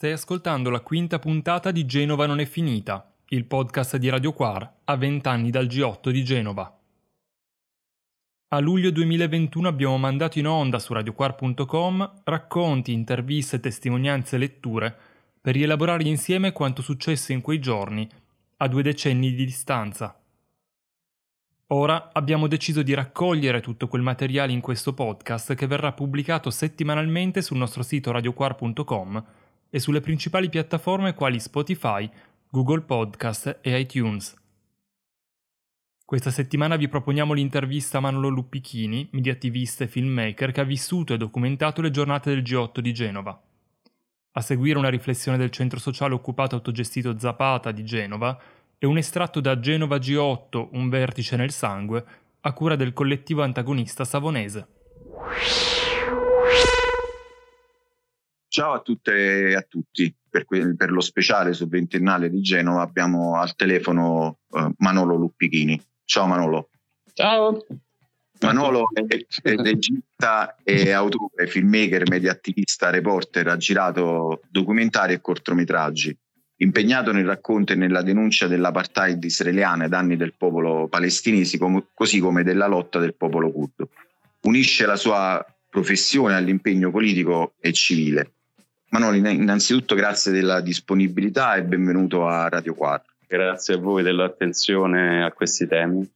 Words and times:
Stai 0.00 0.12
ascoltando 0.12 0.70
la 0.70 0.80
quinta 0.80 1.18
puntata 1.18 1.70
di 1.70 1.84
Genova 1.84 2.24
non 2.24 2.40
è 2.40 2.46
finita, 2.46 3.12
il 3.28 3.44
podcast 3.44 3.98
di 3.98 4.08
Radio 4.08 4.32
Quar 4.32 4.76
a 4.84 4.96
vent'anni 4.96 5.50
dal 5.50 5.66
G8 5.66 6.08
di 6.08 6.24
Genova. 6.24 6.74
A 8.48 8.58
luglio 8.60 8.90
2021 8.90 9.68
abbiamo 9.68 9.98
mandato 9.98 10.38
in 10.38 10.46
onda 10.46 10.78
su 10.78 10.94
radioquar.com 10.94 12.22
racconti, 12.24 12.94
interviste, 12.94 13.60
testimonianze 13.60 14.36
e 14.36 14.38
letture 14.38 14.96
per 15.38 15.52
rielaborare 15.52 16.04
insieme 16.04 16.52
quanto 16.52 16.80
successe 16.80 17.34
in 17.34 17.42
quei 17.42 17.58
giorni, 17.58 18.08
a 18.56 18.68
due 18.68 18.82
decenni 18.82 19.34
di 19.34 19.44
distanza. 19.44 20.18
Ora 21.72 22.08
abbiamo 22.14 22.46
deciso 22.46 22.80
di 22.80 22.94
raccogliere 22.94 23.60
tutto 23.60 23.86
quel 23.86 24.00
materiale 24.00 24.52
in 24.52 24.62
questo 24.62 24.94
podcast 24.94 25.52
che 25.54 25.66
verrà 25.66 25.92
pubblicato 25.92 26.48
settimanalmente 26.48 27.42
sul 27.42 27.58
nostro 27.58 27.82
sito 27.82 28.10
radioquar.com 28.12 29.24
e 29.70 29.78
sulle 29.78 30.00
principali 30.00 30.48
piattaforme 30.48 31.14
quali 31.14 31.40
Spotify, 31.40 32.10
Google 32.50 32.82
Podcast 32.82 33.60
e 33.62 33.78
iTunes. 33.78 34.36
Questa 36.04 36.32
settimana 36.32 36.74
vi 36.74 36.88
proponiamo 36.88 37.34
l'intervista 37.34 37.98
a 37.98 38.00
Manolo 38.00 38.28
Luppichini, 38.28 39.08
mediativista 39.12 39.84
e 39.84 39.86
filmmaker 39.86 40.50
che 40.50 40.60
ha 40.60 40.64
vissuto 40.64 41.14
e 41.14 41.16
documentato 41.16 41.80
le 41.80 41.92
giornate 41.92 42.30
del 42.30 42.42
G8 42.42 42.80
di 42.80 42.92
Genova. 42.92 43.40
A 44.32 44.40
seguire 44.40 44.76
una 44.76 44.88
riflessione 44.88 45.38
del 45.38 45.50
centro 45.50 45.78
sociale 45.78 46.14
occupato 46.14 46.56
autogestito 46.56 47.16
Zapata 47.16 47.70
di 47.70 47.84
Genova 47.84 48.36
e 48.76 48.86
un 48.86 48.98
estratto 48.98 49.40
da 49.40 49.60
Genova 49.60 49.98
G8, 49.98 50.70
un 50.72 50.88
vertice 50.88 51.36
nel 51.36 51.52
sangue, 51.52 52.04
a 52.40 52.52
cura 52.52 52.74
del 52.74 52.92
collettivo 52.92 53.42
antagonista 53.42 54.04
savonese. 54.04 54.66
Ciao 58.60 58.74
a 58.74 58.80
tutte 58.80 59.48
e 59.48 59.54
a 59.54 59.62
tutti. 59.62 60.14
Per, 60.28 60.44
que- 60.44 60.76
per 60.76 60.90
lo 60.90 61.00
speciale 61.00 61.54
sul 61.54 61.70
ventennale 61.70 62.28
di 62.28 62.42
Genova 62.42 62.82
abbiamo 62.82 63.40
al 63.40 63.56
telefono 63.56 64.40
uh, 64.48 64.74
Manolo 64.76 65.16
Luppichini. 65.16 65.82
Ciao 66.04 66.26
Manolo. 66.26 66.68
Ciao. 67.14 67.64
Manolo 68.40 68.88
è, 68.92 69.00
è 69.00 69.54
regista 69.54 70.56
e 70.62 70.90
autore, 70.90 71.46
filmmaker, 71.46 72.06
media 72.10 72.32
attivista, 72.32 72.90
reporter, 72.90 73.48
ha 73.48 73.56
girato 73.56 74.42
documentari 74.50 75.14
e 75.14 75.22
cortometraggi. 75.22 76.14
Impegnato 76.56 77.12
nel 77.12 77.24
racconto 77.24 77.72
e 77.72 77.76
nella 77.76 78.02
denuncia 78.02 78.46
dell'apartheid 78.46 79.24
israeliana 79.24 79.84
ai 79.84 79.88
danni 79.88 80.18
del 80.18 80.34
popolo 80.36 80.86
palestinese, 80.86 81.56
com- 81.56 81.86
così 81.94 82.18
come 82.18 82.42
della 82.42 82.66
lotta 82.66 82.98
del 82.98 83.16
popolo 83.16 83.50
curdo. 83.50 83.88
Unisce 84.42 84.84
la 84.84 84.96
sua 84.96 85.42
professione 85.70 86.34
all'impegno 86.34 86.90
politico 86.90 87.54
e 87.58 87.72
civile. 87.72 88.34
Manoli, 88.92 89.18
innanzitutto 89.18 89.94
grazie 89.94 90.32
della 90.32 90.60
disponibilità 90.60 91.54
e 91.54 91.62
benvenuto 91.62 92.26
a 92.26 92.48
Radio 92.48 92.74
4. 92.74 93.12
Grazie 93.28 93.74
a 93.74 93.78
voi 93.78 94.02
dell'attenzione 94.02 95.22
a 95.22 95.30
questi 95.30 95.68
temi. 95.68 96.10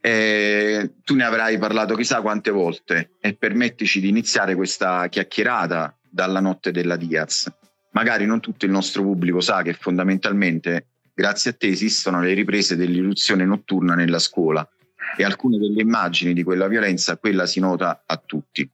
Eh, 0.00 0.94
tu 1.04 1.14
ne 1.14 1.22
avrai 1.24 1.56
parlato 1.56 1.94
chissà 1.94 2.20
quante 2.20 2.50
volte 2.50 3.10
e 3.20 3.34
permettici 3.34 4.00
di 4.00 4.08
iniziare 4.08 4.56
questa 4.56 5.06
chiacchierata 5.06 5.96
dalla 6.10 6.40
notte 6.40 6.72
della 6.72 6.96
Diaz. 6.96 7.48
Magari 7.92 8.26
non 8.26 8.40
tutto 8.40 8.64
il 8.64 8.72
nostro 8.72 9.02
pubblico 9.02 9.40
sa 9.40 9.62
che 9.62 9.72
fondamentalmente 9.74 10.86
grazie 11.14 11.52
a 11.52 11.54
te 11.54 11.68
esistono 11.68 12.20
le 12.20 12.34
riprese 12.34 12.74
dell'irruzione 12.74 13.44
notturna 13.44 13.94
nella 13.94 14.18
scuola 14.18 14.68
e 15.16 15.22
alcune 15.22 15.58
delle 15.58 15.82
immagini 15.82 16.32
di 16.32 16.42
quella 16.42 16.66
violenza, 16.66 17.18
quella 17.18 17.46
si 17.46 17.60
nota 17.60 18.02
a 18.04 18.16
tutti. 18.16 18.68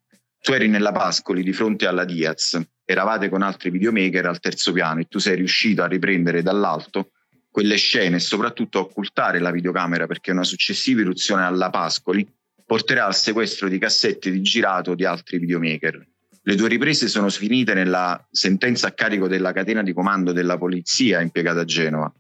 Tu 0.44 0.52
eri 0.52 0.68
nella 0.68 0.92
Pascoli 0.92 1.42
di 1.42 1.54
fronte 1.54 1.86
alla 1.86 2.04
Diaz 2.04 2.60
eravate 2.84 3.30
con 3.30 3.40
altri 3.40 3.70
videomaker 3.70 4.26
al 4.26 4.40
terzo 4.40 4.72
piano 4.72 5.00
e 5.00 5.06
tu 5.08 5.18
sei 5.18 5.36
riuscito 5.36 5.82
a 5.82 5.86
riprendere 5.86 6.42
dall'alto 6.42 7.12
quelle 7.50 7.76
scene 7.76 8.16
e 8.16 8.20
soprattutto 8.20 8.76
a 8.76 8.82
occultare 8.82 9.38
la 9.38 9.50
videocamera 9.50 10.06
perché 10.06 10.32
una 10.32 10.44
successiva 10.44 11.00
irruzione 11.00 11.44
alla 11.44 11.70
Pascoli 11.70 12.30
porterà 12.62 13.06
al 13.06 13.14
sequestro 13.14 13.68
di 13.68 13.78
cassette 13.78 14.30
di 14.30 14.42
girato 14.42 14.94
di 14.94 15.06
altri 15.06 15.38
videomaker. 15.38 16.06
Le 16.42 16.54
tue 16.56 16.68
riprese 16.68 17.08
sono 17.08 17.30
finite 17.30 17.72
nella 17.72 18.22
sentenza 18.30 18.88
a 18.88 18.92
carico 18.92 19.26
della 19.28 19.52
catena 19.52 19.82
di 19.82 19.94
comando 19.94 20.32
della 20.32 20.58
polizia 20.58 21.22
impiegata 21.22 21.60
a 21.60 21.64
Genova. 21.64 22.12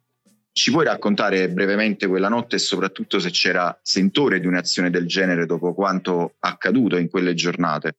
Ci 0.50 0.70
puoi 0.70 0.86
raccontare 0.86 1.50
brevemente 1.50 2.06
quella 2.06 2.30
notte 2.30 2.56
e 2.56 2.60
soprattutto 2.60 3.18
se 3.18 3.28
c'era 3.28 3.78
sentore 3.82 4.40
di 4.40 4.46
un'azione 4.46 4.88
del 4.88 5.06
genere 5.06 5.44
dopo 5.44 5.74
quanto 5.74 6.36
accaduto 6.38 6.96
in 6.96 7.10
quelle 7.10 7.34
giornate? 7.34 7.96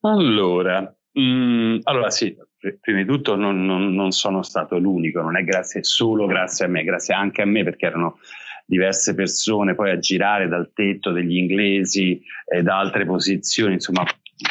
Allora, 0.00 0.94
Mm, 1.18 1.78
allora 1.84 2.10
sì, 2.10 2.36
prima 2.80 2.98
di 2.98 3.06
tutto 3.06 3.36
non, 3.36 3.64
non, 3.64 3.94
non, 3.94 4.10
sono 4.10 4.42
stato 4.42 4.78
l'unico, 4.78 5.20
non 5.20 5.36
è 5.36 5.44
grazie 5.44 5.84
solo 5.84 6.26
grazie 6.26 6.64
a 6.64 6.68
me, 6.68 6.82
grazie 6.82 7.14
anche 7.14 7.40
a 7.40 7.44
me 7.44 7.62
perché 7.62 7.86
erano 7.86 8.18
diverse 8.66 9.14
persone 9.14 9.76
poi 9.76 9.92
a 9.92 9.98
girare 10.00 10.48
dal 10.48 10.72
tetto 10.74 11.12
degli 11.12 11.36
inglesi 11.36 12.20
e 12.52 12.62
da 12.62 12.78
altre 12.78 13.04
posizioni, 13.04 13.74
insomma 13.74 14.04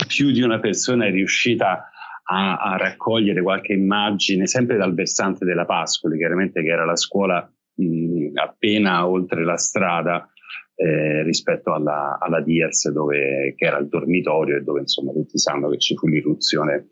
più 0.07 0.31
di 0.31 0.41
una 0.41 0.59
persona 0.59 1.05
è 1.05 1.11
riuscita 1.11 1.89
a, 2.23 2.55
a 2.55 2.77
raccogliere 2.77 3.41
qualche 3.41 3.73
immagine 3.73 4.47
sempre 4.47 4.77
dal 4.77 4.93
versante 4.93 5.43
della 5.43 5.65
Pascoli, 5.65 6.17
chiaramente 6.17 6.63
che 6.63 6.69
era 6.69 6.85
la 6.85 6.95
scuola 6.95 7.45
mh, 7.75 8.37
appena 8.37 9.05
oltre 9.05 9.43
la 9.43 9.57
strada 9.57 10.31
eh, 10.75 11.23
rispetto 11.23 11.73
alla, 11.73 12.17
alla 12.19 12.41
Diaz 12.41 12.89
dove, 12.89 13.53
che 13.55 13.65
era 13.65 13.77
il 13.77 13.87
dormitorio 13.87 14.57
e 14.57 14.61
dove 14.61 14.81
insomma 14.81 15.11
tutti 15.11 15.37
sanno 15.37 15.69
che 15.69 15.77
ci 15.77 15.95
fu 15.95 16.07
l'irruzione 16.07 16.89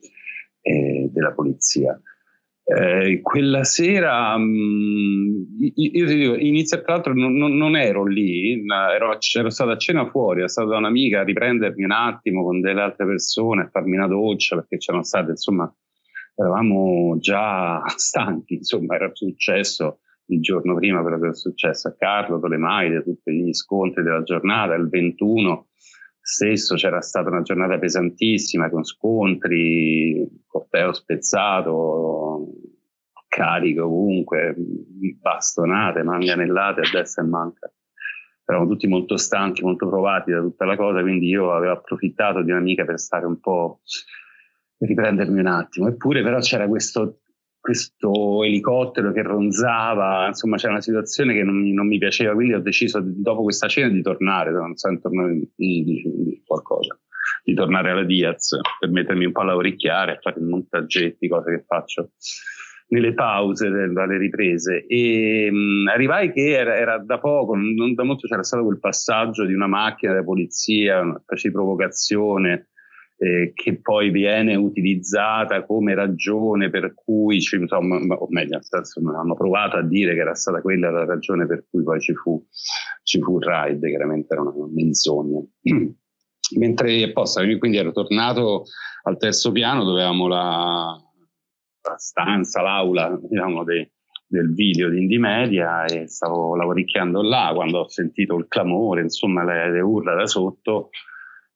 eh, 0.61 1.09
della 1.11 1.33
polizia. 1.33 1.99
Eh, 2.63 3.19
quella 3.21 3.63
sera 3.63 4.37
mh, 4.37 4.43
mm, 4.43 5.43
io 5.75 6.07
ti 6.07 6.15
dico, 6.15 6.35
inizio 6.35 6.81
tra 6.83 6.93
l'altro 6.93 7.13
non, 7.13 7.33
non, 7.33 7.75
ero 7.75 8.05
lì, 8.05 8.63
ero, 8.93 9.17
ero, 9.17 9.49
stato 9.49 9.71
a 9.71 9.77
cena 9.77 10.07
fuori, 10.09 10.39
ero 10.39 10.47
stato 10.47 10.69
da 10.69 10.77
un'amica 10.77 11.21
a 11.21 11.23
riprendermi 11.23 11.83
un 11.83 11.91
attimo 11.91 12.43
con 12.43 12.61
delle 12.61 12.81
altre 12.81 13.05
persone, 13.07 13.63
a 13.63 13.69
farmi 13.69 13.95
una 13.97 14.07
doccia 14.07 14.55
perché 14.55 14.77
c'erano 14.77 15.03
state, 15.03 15.31
insomma, 15.31 15.73
eravamo 16.35 17.17
già 17.17 17.81
stanchi, 17.97 18.55
insomma, 18.55 18.95
era 18.95 19.09
successo 19.11 19.99
il 20.33 20.41
giorno 20.41 20.75
prima 20.75 21.01
quello 21.01 21.19
che 21.19 21.29
è 21.29 21.35
successo 21.35 21.89
a 21.89 21.95
Carlo 21.97 22.39
Tolemaide, 22.39 23.03
tutti 23.03 23.31
gli 23.31 23.53
scontri 23.53 24.03
della 24.03 24.23
giornata, 24.23 24.73
il 24.75 24.89
21 24.89 25.67
stesso 26.21 26.75
c'era 26.75 27.01
stata 27.01 27.29
una 27.29 27.41
giornata 27.41 27.77
pesantissima 27.77 28.69
con 28.69 28.83
scontri, 28.83 30.25
corteo 30.47 30.93
spezzato, 30.93 32.47
carico 33.27 33.85
ovunque, 33.85 34.55
bastonate, 35.19 36.03
manganellate 36.03 36.81
a 36.81 36.89
destra 36.91 37.23
e 37.23 37.27
manca. 37.27 37.71
Eravamo 38.45 38.69
tutti 38.71 38.87
molto 38.87 39.17
stanchi, 39.17 39.63
molto 39.63 39.87
provati 39.87 40.31
da 40.31 40.41
tutta 40.41 40.65
la 40.65 40.75
cosa, 40.75 41.01
quindi 41.01 41.27
io 41.27 41.53
avevo 41.53 41.73
approfittato 41.73 42.41
di 42.41 42.51
un'amica 42.51 42.83
per 42.85 42.99
stare 42.99 43.25
un 43.25 43.39
po' 43.39 43.81
riprendermi 44.77 45.39
un 45.39 45.47
attimo. 45.47 45.87
Eppure 45.87 46.21
però 46.21 46.39
c'era 46.39 46.67
questo 46.67 47.20
questo 47.61 48.43
elicottero 48.43 49.13
che 49.13 49.21
ronzava, 49.21 50.27
insomma 50.27 50.57
c'era 50.57 50.73
una 50.73 50.81
situazione 50.81 51.33
che 51.33 51.43
non 51.43 51.71
non 51.71 51.87
mi 51.87 51.99
piaceva, 51.99 52.33
quindi 52.33 52.53
ho 52.53 52.59
deciso 52.59 52.99
dopo 53.03 53.43
questa 53.43 53.67
cena 53.67 53.87
di 53.87 54.01
tornare, 54.01 54.51
non 54.51 54.75
so, 54.75 54.89
tornare 54.99 55.33
di, 55.33 55.49
di, 55.55 55.83
di, 55.83 56.41
qualcosa, 56.43 56.99
di 57.43 57.53
tornare 57.53 57.91
alla 57.91 58.03
Diaz 58.03 58.57
per 58.79 58.89
mettermi 58.89 59.25
un 59.25 59.31
po' 59.31 59.41
a 59.41 59.45
lavoricchiare, 59.45 60.13
a 60.13 60.19
fare 60.19 60.41
montaggetti, 60.41 61.27
cose 61.27 61.55
che 61.55 61.63
faccio 61.65 62.09
nelle 62.87 63.13
pause 63.13 63.69
dalle 63.69 64.17
riprese. 64.17 64.85
E 64.87 65.49
mh, 65.51 65.87
arrivai 65.87 66.33
che 66.33 66.49
era, 66.49 66.75
era, 66.75 66.97
da 66.97 67.19
poco, 67.19 67.55
non 67.55 67.93
da 67.93 68.03
molto 68.03 68.27
c'era 68.27 68.43
stato 68.43 68.63
quel 68.63 68.79
passaggio 68.79 69.45
di 69.45 69.53
una 69.53 69.67
macchina 69.67 70.13
della 70.13 70.25
polizia, 70.25 71.01
una 71.01 71.19
specie 71.19 71.49
di 71.49 71.53
provocazione 71.53 72.70
eh, 73.21 73.51
che 73.53 73.79
poi 73.79 74.09
viene 74.09 74.55
utilizzata 74.55 75.63
come 75.63 75.93
ragione 75.93 76.71
per 76.71 76.95
cui, 76.95 77.35
insomma, 77.35 77.97
o 77.97 78.25
meglio, 78.29 78.59
insomma, 78.75 79.19
hanno 79.19 79.35
provato 79.35 79.77
a 79.77 79.83
dire 79.83 80.15
che 80.15 80.21
era 80.21 80.33
stata 80.33 80.59
quella 80.59 80.89
la 80.89 81.05
ragione 81.05 81.45
per 81.45 81.65
cui 81.69 81.83
poi 81.83 82.01
ci 82.01 82.15
fu, 82.15 82.43
ci 83.03 83.21
fu 83.21 83.37
il 83.37 83.43
raid, 83.43 83.85
chiaramente 83.85 84.33
era 84.33 84.41
una 84.41 84.67
menzogna. 84.73 85.39
Mentre 86.57 87.03
apposta, 87.03 87.45
quindi 87.59 87.77
ero 87.77 87.91
tornato 87.91 88.63
al 89.03 89.17
terzo 89.17 89.51
piano 89.51 89.83
dove 89.83 90.01
avevamo 90.01 90.27
la, 90.27 90.99
la 91.83 91.97
stanza, 91.97 92.63
l'aula, 92.63 93.19
diciamo, 93.21 93.63
dei, 93.63 93.87
del 94.25 94.51
video 94.51 94.89
di 94.89 94.97
Indie 94.97 95.19
Media 95.19 95.85
e 95.85 96.07
stavo 96.07 96.55
lavoricchiando 96.55 97.21
là 97.21 97.51
quando 97.53 97.81
ho 97.81 97.87
sentito 97.87 98.35
il 98.35 98.47
clamore, 98.47 99.01
insomma, 99.01 99.43
le, 99.43 99.71
le 99.71 99.79
urla 99.79 100.15
da 100.15 100.25
sotto 100.25 100.89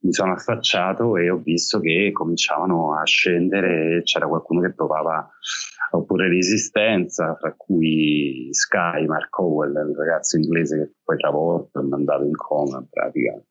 mi 0.06 0.14
sono 0.14 0.34
affacciato 0.34 1.18
e 1.18 1.30
ho 1.32 1.38
visto 1.38 1.80
che 1.80 2.12
cominciavano 2.14 2.98
a 2.98 3.04
scendere, 3.04 4.04
c'era 4.04 4.28
qualcuno 4.28 4.62
che 4.62 4.74
provava 4.74 5.18
a 5.18 5.98
opporre 5.98 6.30
resistenza, 6.30 7.36
fra 7.40 7.54
cui 7.58 8.50
Sky, 8.52 9.06
Mark 9.08 9.36
Howell, 9.40 9.72
il 9.90 9.96
ragazzo 9.96 10.38
inglese 10.38 10.78
che 10.78 10.92
poi 11.04 11.18
travolto 11.18 11.80
e 11.80 11.84
mandato 11.84 12.24
in 12.24 12.36
coma 12.36 12.78
in 12.78 12.88
pratica 12.88 13.44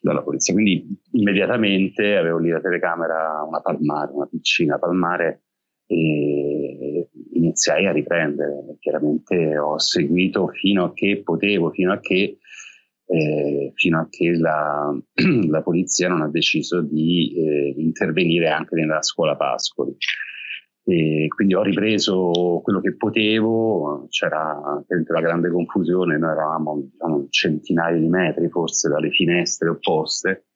dalla 0.00 0.22
polizia. 0.22 0.54
Quindi 0.54 0.86
immediatamente 1.12 2.16
avevo 2.16 2.38
lì 2.38 2.50
la 2.50 2.60
telecamera, 2.60 3.42
una 3.46 3.60
palmare, 3.60 4.12
una 4.12 4.26
piccina 4.26 4.78
palmare 4.78 5.42
e 5.86 7.08
iniziai 7.32 7.86
a 7.86 7.92
riprendere. 7.92 8.76
Chiaramente 8.78 9.58
ho 9.58 9.78
seguito 9.78 10.48
fino 10.48 10.84
a 10.84 10.92
che 10.92 11.20
potevo, 11.24 11.70
fino 11.70 11.92
a 11.92 11.98
che, 11.98 12.38
eh, 13.06 13.72
fino 13.74 14.00
a 14.00 14.06
che 14.10 14.32
la, 14.32 14.92
la, 15.48 15.62
polizia 15.62 16.08
non 16.08 16.22
ha 16.22 16.28
deciso 16.28 16.82
di 16.82 17.34
eh, 17.36 17.74
intervenire 17.78 18.48
anche 18.48 18.74
nella 18.74 19.02
scuola 19.02 19.36
Pascoli. 19.36 19.96
E 20.88 21.26
quindi 21.34 21.54
ho 21.54 21.62
ripreso 21.62 22.60
quello 22.62 22.80
che 22.80 22.94
potevo, 22.96 24.06
c'era 24.08 24.56
la 24.86 25.20
grande 25.20 25.50
confusione, 25.50 26.16
noi 26.16 26.30
eravamo 26.30 26.88
diciamo, 26.92 27.26
centinaia 27.28 27.96
di 27.96 28.06
metri 28.06 28.48
forse 28.48 28.88
dalle 28.88 29.10
finestre 29.10 29.68
opposte 29.68 30.46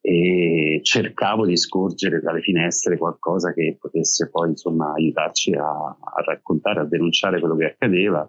e 0.00 0.80
cercavo 0.82 1.46
di 1.46 1.56
scorgere 1.56 2.20
dalle 2.20 2.42
finestre 2.42 2.98
qualcosa 2.98 3.54
che 3.54 3.78
potesse 3.80 4.28
poi 4.28 4.50
insomma 4.50 4.92
aiutarci 4.92 5.52
a, 5.54 5.64
a 5.64 6.22
raccontare, 6.26 6.80
a 6.80 6.84
denunciare 6.84 7.38
quello 7.38 7.56
che 7.56 7.66
accadeva. 7.66 8.28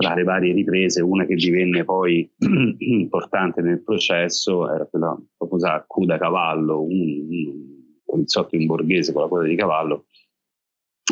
Tra 0.00 0.14
le 0.14 0.22
varie 0.22 0.52
riprese, 0.52 1.02
una 1.02 1.26
che 1.26 1.34
divenne 1.34 1.84
poi 1.84 2.30
importante 2.78 3.60
nel 3.60 3.82
processo 3.82 4.72
era 4.72 4.86
quella 4.86 5.16
famosa 5.36 5.74
a 5.74 5.84
coda 5.86 6.18
cavallo, 6.18 6.82
un, 6.82 7.68
poliziotto 8.10 8.56
in 8.56 8.66
borghese 8.66 9.12
con 9.12 9.22
la 9.22 9.28
coda 9.28 9.46
di 9.46 9.54
cavallo 9.54 10.06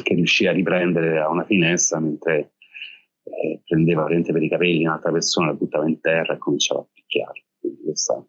che 0.02 0.14
riuscì 0.14 0.46
a 0.46 0.52
riprendere 0.52 1.14
da 1.14 1.28
una 1.28 1.44
finestra 1.44 2.00
mentre 2.00 2.54
eh, 3.22 3.62
prendeva 3.64 4.04
per 4.04 4.42
i 4.42 4.48
capelli 4.48 4.84
un'altra 4.84 5.12
persona, 5.12 5.48
la 5.48 5.54
buttava 5.54 5.88
in 5.88 6.00
terra 6.00 6.34
e 6.34 6.38
cominciava 6.38 6.80
a 6.80 6.86
picchiare. 6.92 7.44
Quindi 7.60 7.82
questa 7.82 8.24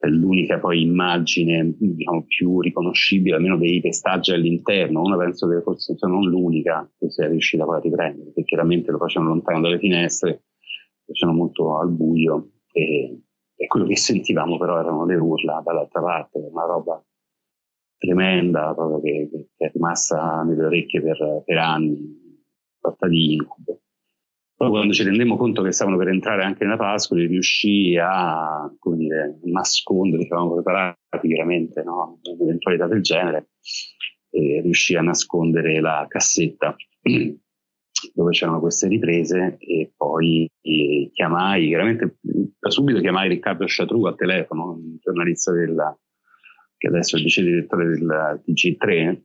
l'unica 0.00 0.58
poi 0.58 0.82
immagine 0.82 1.74
diciamo, 1.78 2.24
più 2.26 2.60
riconoscibile, 2.60 3.36
almeno 3.36 3.56
dei 3.56 3.80
pestaggi 3.80 4.32
all'interno. 4.32 5.02
Una 5.02 5.16
penso 5.16 5.48
che 5.48 5.62
forse 5.62 5.96
sia 5.96 6.08
non 6.08 6.28
l'unica 6.28 6.88
che 6.98 7.10
sia 7.10 7.28
riuscita 7.28 7.64
poi 7.64 7.76
a 7.76 7.80
riprendere, 7.80 8.24
perché 8.26 8.44
chiaramente 8.44 8.90
lo 8.90 8.98
facevano 8.98 9.30
lontano 9.30 9.60
dalle 9.60 9.78
finestre, 9.78 10.30
lo 10.30 11.12
facevano 11.12 11.38
molto 11.38 11.78
al 11.78 11.90
buio 11.90 12.50
e, 12.72 13.22
e, 13.56 13.66
quello 13.66 13.86
che 13.86 13.96
sentivamo 13.96 14.58
però 14.58 14.78
erano 14.80 15.06
le 15.06 15.16
urla 15.16 15.62
dall'altra 15.64 16.02
parte, 16.02 16.38
una 16.38 16.66
roba 16.66 17.02
tremenda 17.96 18.74
proprio 18.74 19.00
che, 19.00 19.30
che 19.56 19.66
è 19.66 19.70
rimasta 19.72 20.42
nelle 20.42 20.64
orecchie 20.66 21.00
per, 21.00 21.42
per 21.44 21.58
anni, 21.58 22.42
sorta 22.78 23.08
di 23.08 23.34
incubo. 23.34 23.80
Poi 24.56 24.70
quando 24.70 24.92
ci 24.92 25.02
rendemmo 25.02 25.36
conto 25.36 25.62
che 25.62 25.72
stavano 25.72 25.96
per 25.96 26.08
entrare 26.08 26.44
anche 26.44 26.64
nella 26.64 26.76
Pascoli, 26.76 27.26
riuscì 27.26 27.98
a 28.00 28.70
dire, 28.96 29.38
nascondere, 29.42 30.24
eravamo 30.24 30.54
preparati 30.54 31.26
chiaramente 31.26 31.82
no? 31.82 32.20
un'eventualità 32.22 32.86
del 32.86 33.02
genere, 33.02 33.50
e 34.30 34.60
riuscì 34.62 34.94
a 34.94 35.02
nascondere 35.02 35.80
la 35.80 36.06
cassetta 36.08 36.74
dove 38.12 38.30
c'erano 38.32 38.60
queste 38.60 38.88
riprese 38.88 39.56
e 39.58 39.92
poi 39.96 40.48
e 40.60 41.10
chiamai, 41.12 41.66
chiaramente 41.66 42.18
da 42.20 42.70
subito 42.70 43.00
chiamai 43.00 43.28
Riccardo 43.28 43.64
Chatrou 43.66 44.04
a 44.06 44.14
telefono, 44.14 44.72
un 44.72 44.96
giornalista 44.98 45.52
della, 45.52 45.96
che 46.76 46.88
adesso 46.88 47.16
è 47.16 47.20
vice 47.20 47.42
direttore 47.42 47.88
del 47.88 48.42
TG3, 48.46 49.22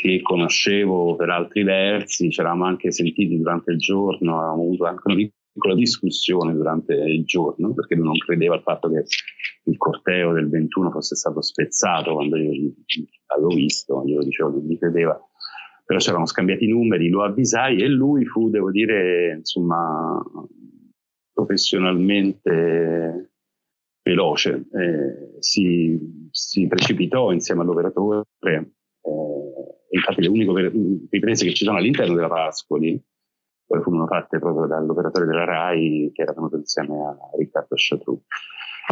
che 0.00 0.22
conoscevo 0.22 1.14
per 1.14 1.28
altri 1.28 1.62
versi, 1.62 2.30
ci 2.30 2.40
eravamo 2.40 2.64
anche 2.64 2.90
sentiti 2.90 3.36
durante 3.36 3.72
il 3.72 3.78
giorno, 3.78 4.38
avevamo 4.38 4.62
avuto 4.62 4.86
anche 4.86 5.02
una 5.04 5.16
piccola 5.16 5.74
discussione 5.74 6.54
durante 6.54 6.94
il 6.94 7.22
giorno, 7.26 7.74
perché 7.74 7.96
lui 7.96 8.06
non 8.06 8.16
credeva 8.16 8.54
al 8.54 8.62
fatto 8.62 8.90
che 8.90 9.04
il 9.64 9.76
corteo 9.76 10.32
del 10.32 10.48
21 10.48 10.90
fosse 10.90 11.16
stato 11.16 11.42
spezzato 11.42 12.14
quando 12.14 12.38
io 12.38 12.72
l'avevo 13.26 13.54
visto, 13.54 14.02
io 14.06 14.22
dicevo 14.22 14.54
che 14.54 14.66
mi 14.66 14.78
credeva, 14.78 15.20
però 15.84 15.98
ci 15.98 16.06
eravamo 16.06 16.26
scambiati 16.26 16.64
i 16.64 16.68
numeri, 16.68 17.10
lo 17.10 17.22
avvisai 17.22 17.82
e 17.82 17.88
lui 17.88 18.24
fu, 18.24 18.48
devo 18.48 18.70
dire, 18.70 19.34
insomma, 19.36 20.18
professionalmente 21.30 23.32
veloce, 24.02 24.66
eh, 24.72 25.36
si, 25.40 26.26
si, 26.30 26.66
precipitò 26.66 27.32
insieme 27.32 27.60
all'operatore 27.60 28.22
infatti 29.90 30.22
le 30.22 30.28
uniche 30.28 30.72
riprese 31.10 31.44
che 31.44 31.54
ci 31.54 31.64
sono 31.64 31.78
all'interno 31.78 32.14
della 32.14 32.28
Pascoli 32.28 33.02
poi 33.70 33.82
furono 33.82 34.06
fatte 34.08 34.40
proprio 34.40 34.66
dall'operatore 34.66 35.26
della 35.26 35.44
RAI 35.44 36.10
che 36.12 36.22
era 36.22 36.32
venuto 36.32 36.56
insieme 36.56 37.00
a 37.06 37.16
Riccardo 37.38 37.76
Chatrou. 37.76 38.20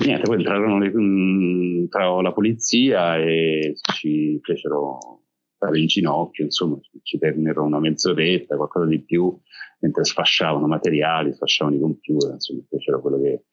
Niente, 0.04 0.22
poi 0.22 0.36
entrarono 0.36 0.78
le, 0.78 0.90
mh, 0.94 1.78
entrò 1.80 2.20
la 2.20 2.32
polizia 2.32 3.16
e 3.16 3.74
ci 3.94 4.38
fecero 4.40 5.22
stare 5.56 5.80
in 5.80 5.86
ginocchio, 5.86 6.44
insomma, 6.44 6.78
ci 7.02 7.18
tennero 7.18 7.64
una 7.64 7.80
mezz'oretta, 7.80 8.54
qualcosa 8.54 8.86
di 8.86 9.02
più, 9.02 9.36
mentre 9.80 10.04
sfasciavano 10.04 10.68
materiali, 10.68 11.34
sfasciavano 11.34 11.74
i 11.74 11.80
computer, 11.80 12.34
insomma, 12.34 12.62
fecero 12.68 13.00
quello 13.00 13.20
che, 13.20 13.44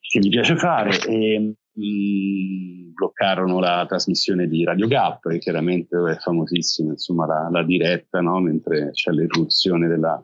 che 0.00 0.18
mi 0.18 0.28
piace 0.28 0.56
fare. 0.56 0.98
E, 1.06 1.54
mh, 1.76 2.92
bloccarono 2.94 3.60
la 3.60 3.84
trasmissione 3.86 4.48
di 4.48 4.64
Radio 4.64 4.86
Gap, 4.86 5.28
che 5.28 5.38
chiaramente 5.38 5.96
è 6.10 6.16
famosissima, 6.16 6.92
insomma, 6.92 7.26
la, 7.26 7.48
la 7.50 7.62
diretta, 7.62 8.20
no? 8.20 8.40
mentre 8.40 8.90
c'è 8.92 9.10
l'irruzione 9.10 9.86
della, 9.86 10.22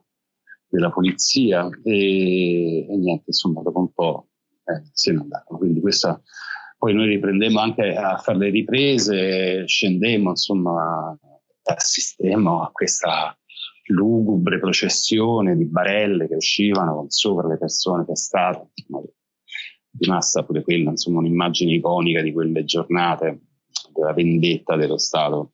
della 0.67 0.91
polizia 0.91 1.69
e, 1.83 2.87
e, 2.89 2.97
niente, 2.97 3.25
insomma, 3.27 3.63
dopo 3.63 3.79
un 3.79 3.93
po' 3.93 4.29
eh, 4.65 4.83
se 4.93 5.13
ne 5.13 5.21
andarono. 5.21 5.59
Quindi 5.59 5.81
questa, 5.81 6.21
poi 6.79 6.95
noi 6.95 7.09
riprendemmo 7.09 7.61
anche 7.61 7.95
a 7.95 8.17
fare 8.17 8.39
le 8.39 8.51
riprese, 8.51 9.67
scendemmo, 9.67 10.31
insomma, 10.31 11.17
assistemmo 11.65 12.63
a 12.63 12.71
questa 12.73 13.37
lugubre 13.87 14.59
processione 14.59 15.57
di 15.57 15.67
barelle 15.67 16.29
che 16.29 16.37
uscivano 16.37 17.05
sopra 17.09 17.49
le 17.49 17.59
persone 17.59 18.05
pestate, 18.05 18.71
rimasta 19.99 20.45
pure 20.45 20.63
quella, 20.63 20.91
insomma, 20.91 21.19
un'immagine 21.19 21.73
iconica 21.73 22.23
di 22.23 22.33
quelle 22.33 22.65
giornate 22.65 23.41
della 23.93 24.13
vendetta 24.13 24.77
dello 24.77 24.99
Stato 24.99 25.53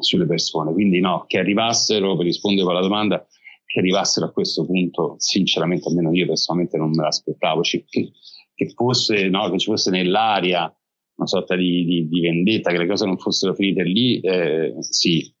sulle 0.00 0.26
persone. 0.26 0.72
Quindi 0.72 1.00
no, 1.00 1.24
che 1.26 1.38
arrivassero, 1.38 2.16
per 2.16 2.26
rispondere 2.26 2.68
alla 2.70 2.80
domanda, 2.80 3.26
che 3.64 3.78
arrivassero 3.78 4.26
a 4.26 4.32
questo 4.32 4.64
punto, 4.64 5.14
sinceramente, 5.18 5.88
almeno 5.88 6.12
io 6.12 6.26
personalmente 6.26 6.76
non 6.76 6.90
me 6.90 7.02
l'aspettavo, 7.02 7.60
che, 7.62 7.84
che, 7.88 8.68
fosse, 8.74 9.28
no, 9.28 9.50
che 9.50 9.58
ci 9.58 9.70
fosse 9.70 9.90
nell'aria 9.90 10.74
una 11.14 11.26
sorta 11.26 11.56
di, 11.56 11.84
di, 11.84 12.08
di, 12.08 12.20
vendetta, 12.20 12.70
che 12.70 12.78
le 12.78 12.86
cose 12.86 13.06
non 13.06 13.18
fossero 13.18 13.54
finite 13.54 13.82
lì, 13.84 14.20
eh, 14.20 14.74
sì, 14.80 15.32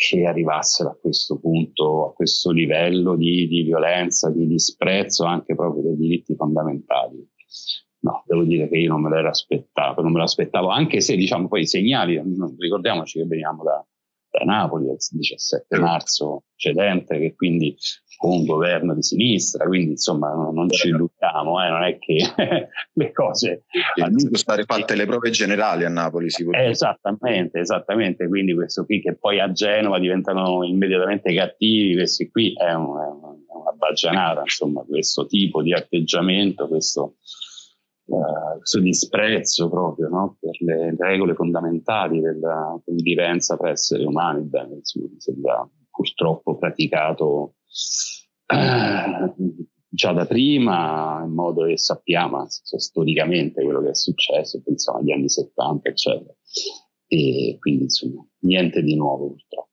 che 0.00 0.24
arrivassero 0.24 0.88
a 0.88 0.98
questo 0.98 1.38
punto, 1.38 2.08
a 2.08 2.14
questo 2.14 2.52
livello 2.52 3.16
di, 3.16 3.46
di 3.48 3.60
violenza, 3.64 4.30
di 4.30 4.46
disprezzo 4.46 5.24
anche 5.24 5.54
proprio 5.54 5.82
dei 5.82 5.96
diritti 5.98 6.34
fondamentali. 6.34 7.22
No, 7.98 8.22
devo 8.24 8.44
dire 8.44 8.66
che 8.70 8.78
io 8.78 8.88
non 8.88 9.02
me 9.02 9.10
l'ero 9.10 9.28
aspettato, 9.28 10.00
non 10.00 10.12
me 10.12 10.20
l'aspettavo, 10.20 10.68
anche 10.68 11.02
se 11.02 11.16
diciamo 11.16 11.48
poi 11.48 11.60
i 11.60 11.66
segnali, 11.66 12.18
ricordiamoci 12.56 13.18
che 13.18 13.26
veniamo 13.26 13.62
da, 13.62 13.86
da 14.30 14.44
Napoli 14.44 14.86
il 14.86 14.96
17 15.10 15.78
marzo 15.78 16.44
precedente, 16.54 17.18
che 17.18 17.34
quindi 17.34 17.76
con 18.20 18.32
un 18.32 18.44
governo 18.44 18.94
di 18.94 19.02
sinistra, 19.02 19.64
quindi 19.64 19.92
insomma 19.92 20.34
non, 20.34 20.52
non 20.54 20.68
ci 20.68 20.88
illudiamo, 20.88 21.64
eh, 21.64 21.68
non 21.70 21.82
è 21.84 21.98
che 21.98 22.18
le 22.92 23.12
cose... 23.12 23.64
Sono 23.94 24.36
state 24.36 24.64
fatte 24.64 24.94
le 24.94 25.06
prove 25.06 25.30
generali 25.30 25.84
a 25.84 25.88
Napoli, 25.88 26.28
si 26.28 26.44
può 26.44 26.52
dire. 26.52 26.68
Esattamente, 26.68 27.60
esattamente, 27.60 28.28
quindi 28.28 28.54
questo 28.54 28.84
qui 28.84 29.00
che 29.00 29.16
poi 29.16 29.40
a 29.40 29.50
Genova 29.52 29.98
diventano 29.98 30.62
immediatamente 30.64 31.32
cattivi, 31.34 31.94
questi 31.94 32.30
qui 32.30 32.52
è, 32.52 32.74
un, 32.74 32.98
è 32.98 33.56
una 33.56 33.72
baggianata, 33.74 34.42
insomma, 34.42 34.82
questo 34.82 35.24
tipo 35.26 35.62
di 35.62 35.72
atteggiamento, 35.72 36.68
questo... 36.68 37.14
Questo 38.58 38.80
disprezzo 38.80 39.68
proprio 39.68 40.08
no? 40.08 40.36
per 40.40 40.56
le 40.60 40.94
regole 40.98 41.34
fondamentali 41.34 42.20
della 42.20 42.80
convivenza 42.84 43.56
tra 43.56 43.70
esseri 43.70 44.04
umani, 44.04 44.42
bene, 44.42 44.80
sembra 44.82 45.68
purtroppo 45.90 46.56
praticato 46.56 47.54
eh, 48.46 49.34
già 49.88 50.12
da 50.12 50.26
prima, 50.26 51.22
in 51.24 51.32
modo 51.32 51.66
che 51.66 51.76
sappiamo 51.76 52.46
storicamente 52.48 53.62
quello 53.62 53.82
che 53.82 53.90
è 53.90 53.94
successo, 53.94 54.62
pensiamo 54.62 54.98
agli 54.98 55.12
anni 55.12 55.28
70, 55.28 55.88
eccetera. 55.88 56.34
E 57.06 57.56
quindi, 57.58 57.84
insomma, 57.84 58.24
niente 58.40 58.82
di 58.82 58.96
nuovo 58.96 59.28
purtroppo. 59.30 59.69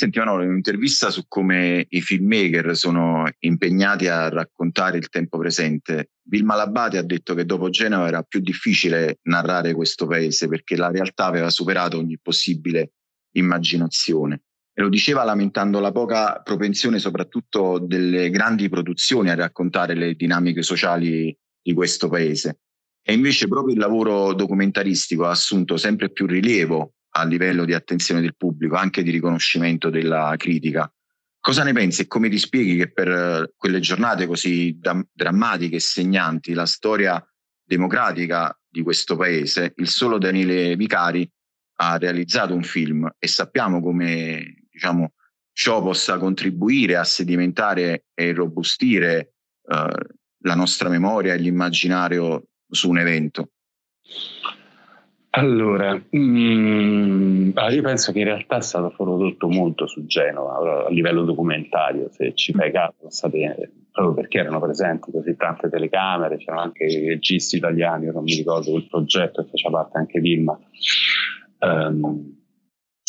Senti 0.00 0.18
Manolo, 0.18 0.44
in 0.44 0.48
un'intervista 0.48 1.10
su 1.10 1.24
come 1.28 1.84
i 1.90 2.00
filmmaker 2.00 2.74
sono 2.74 3.30
impegnati 3.40 4.06
a 4.06 4.30
raccontare 4.30 4.96
il 4.96 5.10
tempo 5.10 5.36
presente, 5.36 6.12
Vilma 6.22 6.54
Labate 6.54 6.96
ha 6.96 7.02
detto 7.02 7.34
che 7.34 7.44
dopo 7.44 7.68
Genova 7.68 8.08
era 8.08 8.22
più 8.22 8.40
difficile 8.40 9.18
narrare 9.24 9.74
questo 9.74 10.06
paese 10.06 10.48
perché 10.48 10.74
la 10.74 10.90
realtà 10.90 11.26
aveva 11.26 11.50
superato 11.50 11.98
ogni 11.98 12.18
possibile 12.18 12.92
immaginazione 13.32 14.44
e 14.72 14.80
lo 14.80 14.88
diceva 14.88 15.22
lamentando 15.22 15.80
la 15.80 15.92
poca 15.92 16.40
propensione 16.42 16.98
soprattutto 16.98 17.78
delle 17.78 18.30
grandi 18.30 18.70
produzioni 18.70 19.28
a 19.28 19.34
raccontare 19.34 19.92
le 19.92 20.14
dinamiche 20.14 20.62
sociali 20.62 21.36
di 21.60 21.74
questo 21.74 22.08
paese. 22.08 22.60
E 23.02 23.12
invece 23.12 23.48
proprio 23.48 23.74
il 23.74 23.80
lavoro 23.80 24.32
documentaristico 24.32 25.26
ha 25.26 25.30
assunto 25.32 25.76
sempre 25.76 26.10
più 26.10 26.24
rilievo 26.24 26.94
a 27.12 27.24
livello 27.24 27.64
di 27.64 27.74
attenzione 27.74 28.20
del 28.20 28.36
pubblico, 28.36 28.76
anche 28.76 29.02
di 29.02 29.10
riconoscimento 29.10 29.90
della 29.90 30.34
critica. 30.36 30.92
Cosa 31.40 31.64
ne 31.64 31.72
pensi 31.72 32.02
e 32.02 32.06
come 32.06 32.28
ti 32.28 32.38
spieghi 32.38 32.76
che 32.76 32.92
per 32.92 33.52
quelle 33.56 33.80
giornate 33.80 34.26
così 34.26 34.76
da- 34.78 35.04
drammatiche 35.10 35.76
e 35.76 35.80
segnanti 35.80 36.52
la 36.52 36.66
storia 36.66 37.24
democratica 37.64 38.54
di 38.68 38.82
questo 38.82 39.16
paese, 39.16 39.72
il 39.76 39.88
solo 39.88 40.18
Daniele 40.18 40.76
Vicari 40.76 41.28
ha 41.76 41.96
realizzato 41.96 42.54
un 42.54 42.62
film 42.62 43.10
e 43.18 43.26
sappiamo 43.26 43.80
come 43.80 44.66
diciamo, 44.70 45.14
ciò 45.52 45.82
possa 45.82 46.18
contribuire 46.18 46.96
a 46.96 47.04
sedimentare 47.04 48.04
e 48.14 48.32
robustire 48.32 49.34
eh, 49.66 49.92
la 50.42 50.54
nostra 50.54 50.88
memoria 50.88 51.34
e 51.34 51.38
l'immaginario 51.38 52.48
su 52.68 52.88
un 52.88 52.98
evento? 52.98 53.50
Allora, 55.32 55.94
mm, 55.94 57.52
io 57.70 57.82
penso 57.82 58.10
che 58.10 58.18
in 58.18 58.24
realtà 58.24 58.56
è 58.56 58.62
stato 58.62 58.92
prodotto 58.96 59.48
molto 59.48 59.86
su 59.86 60.04
Genova 60.04 60.86
a 60.86 60.90
livello 60.90 61.24
documentario, 61.24 62.10
se 62.10 62.34
ci 62.34 62.52
fai 62.52 62.72
caso, 62.72 63.08
state, 63.08 63.70
proprio 63.92 64.14
perché 64.14 64.38
erano 64.38 64.60
presenti 64.60 65.12
così 65.12 65.36
tante 65.36 65.68
telecamere, 65.68 66.36
c'erano 66.36 66.62
anche 66.62 66.84
i 66.84 67.06
registi 67.06 67.56
italiani, 67.56 68.06
io 68.06 68.12
non 68.12 68.24
mi 68.24 68.34
ricordo 68.34 68.72
quel 68.72 68.88
progetto 68.88 69.44
che 69.44 69.50
faceva 69.50 69.82
parte 69.82 69.98
anche 69.98 70.18
Vilma. 70.18 70.58
Um, 71.60 72.38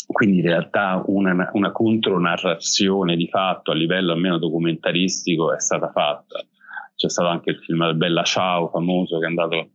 quindi 0.05 0.39
in 0.39 0.45
realtà 0.45 1.01
una, 1.07 1.49
una 1.53 1.71
contronarrazione 1.71 3.15
di 3.15 3.27
fatto 3.29 3.71
a 3.71 3.75
livello 3.75 4.11
almeno 4.11 4.37
documentaristico 4.37 5.55
è 5.55 5.59
stata 5.59 5.89
fatta. 5.89 6.45
C'è 6.95 7.09
stato 7.09 7.29
anche 7.29 7.49
il 7.49 7.57
film 7.57 7.97
Bella 7.97 8.23
Ciao 8.23 8.69
famoso 8.69 9.17
che 9.17 9.25
è 9.25 9.29
andato 9.29 9.71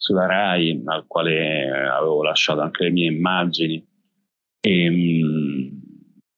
sulla 0.00 0.24
RAI, 0.24 0.82
al 0.86 1.04
quale 1.06 1.68
avevo 1.70 2.22
lasciato 2.22 2.62
anche 2.62 2.84
le 2.84 2.90
mie 2.90 3.12
immagini. 3.12 3.86
E, 4.60 4.84
ehm, 4.84 5.80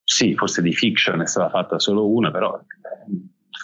sì, 0.03 0.35
forse 0.35 0.61
di 0.61 0.73
fiction 0.73 1.21
è 1.21 1.25
stata 1.25 1.49
fatta 1.49 1.79
solo 1.79 2.09
una, 2.09 2.29
però 2.29 2.59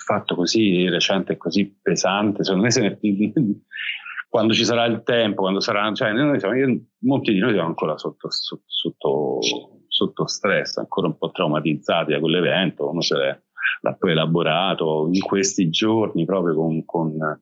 fatto 0.06 0.36
così 0.36 0.88
recente 0.88 1.34
e 1.34 1.38
così 1.38 1.78
pesante, 1.82 2.44
secondo 2.46 2.66
me 2.66 2.72
se 2.72 2.82
ne, 2.82 2.98
quando 4.30 4.54
ci 4.54 4.64
sarà 4.64 4.86
il 4.86 5.04
tempo, 5.04 5.42
quando 5.42 5.60
sarà, 5.60 5.92
cioè, 5.94 6.14
noi 6.14 6.40
siamo, 6.40 6.56
io, 6.56 6.80
molti 7.00 7.34
di 7.34 7.40
noi 7.40 7.52
siamo 7.52 7.68
ancora 7.68 7.98
sotto, 7.98 8.32
sotto, 8.32 8.64
sotto, 8.68 9.40
sotto, 9.88 10.28
stress, 10.28 10.78
ancora 10.78 11.08
un 11.08 11.18
po' 11.18 11.32
traumatizzati 11.32 12.14
da 12.14 12.20
quell'evento, 12.20 12.90
uno 12.90 13.02
se 13.02 13.44
l'ha 13.82 13.94
poi 13.96 14.12
elaborato 14.12 15.10
in 15.12 15.22
questi 15.22 15.70
giorni 15.70 16.24
proprio 16.24 16.56
con, 16.56 16.86
con 16.86 17.42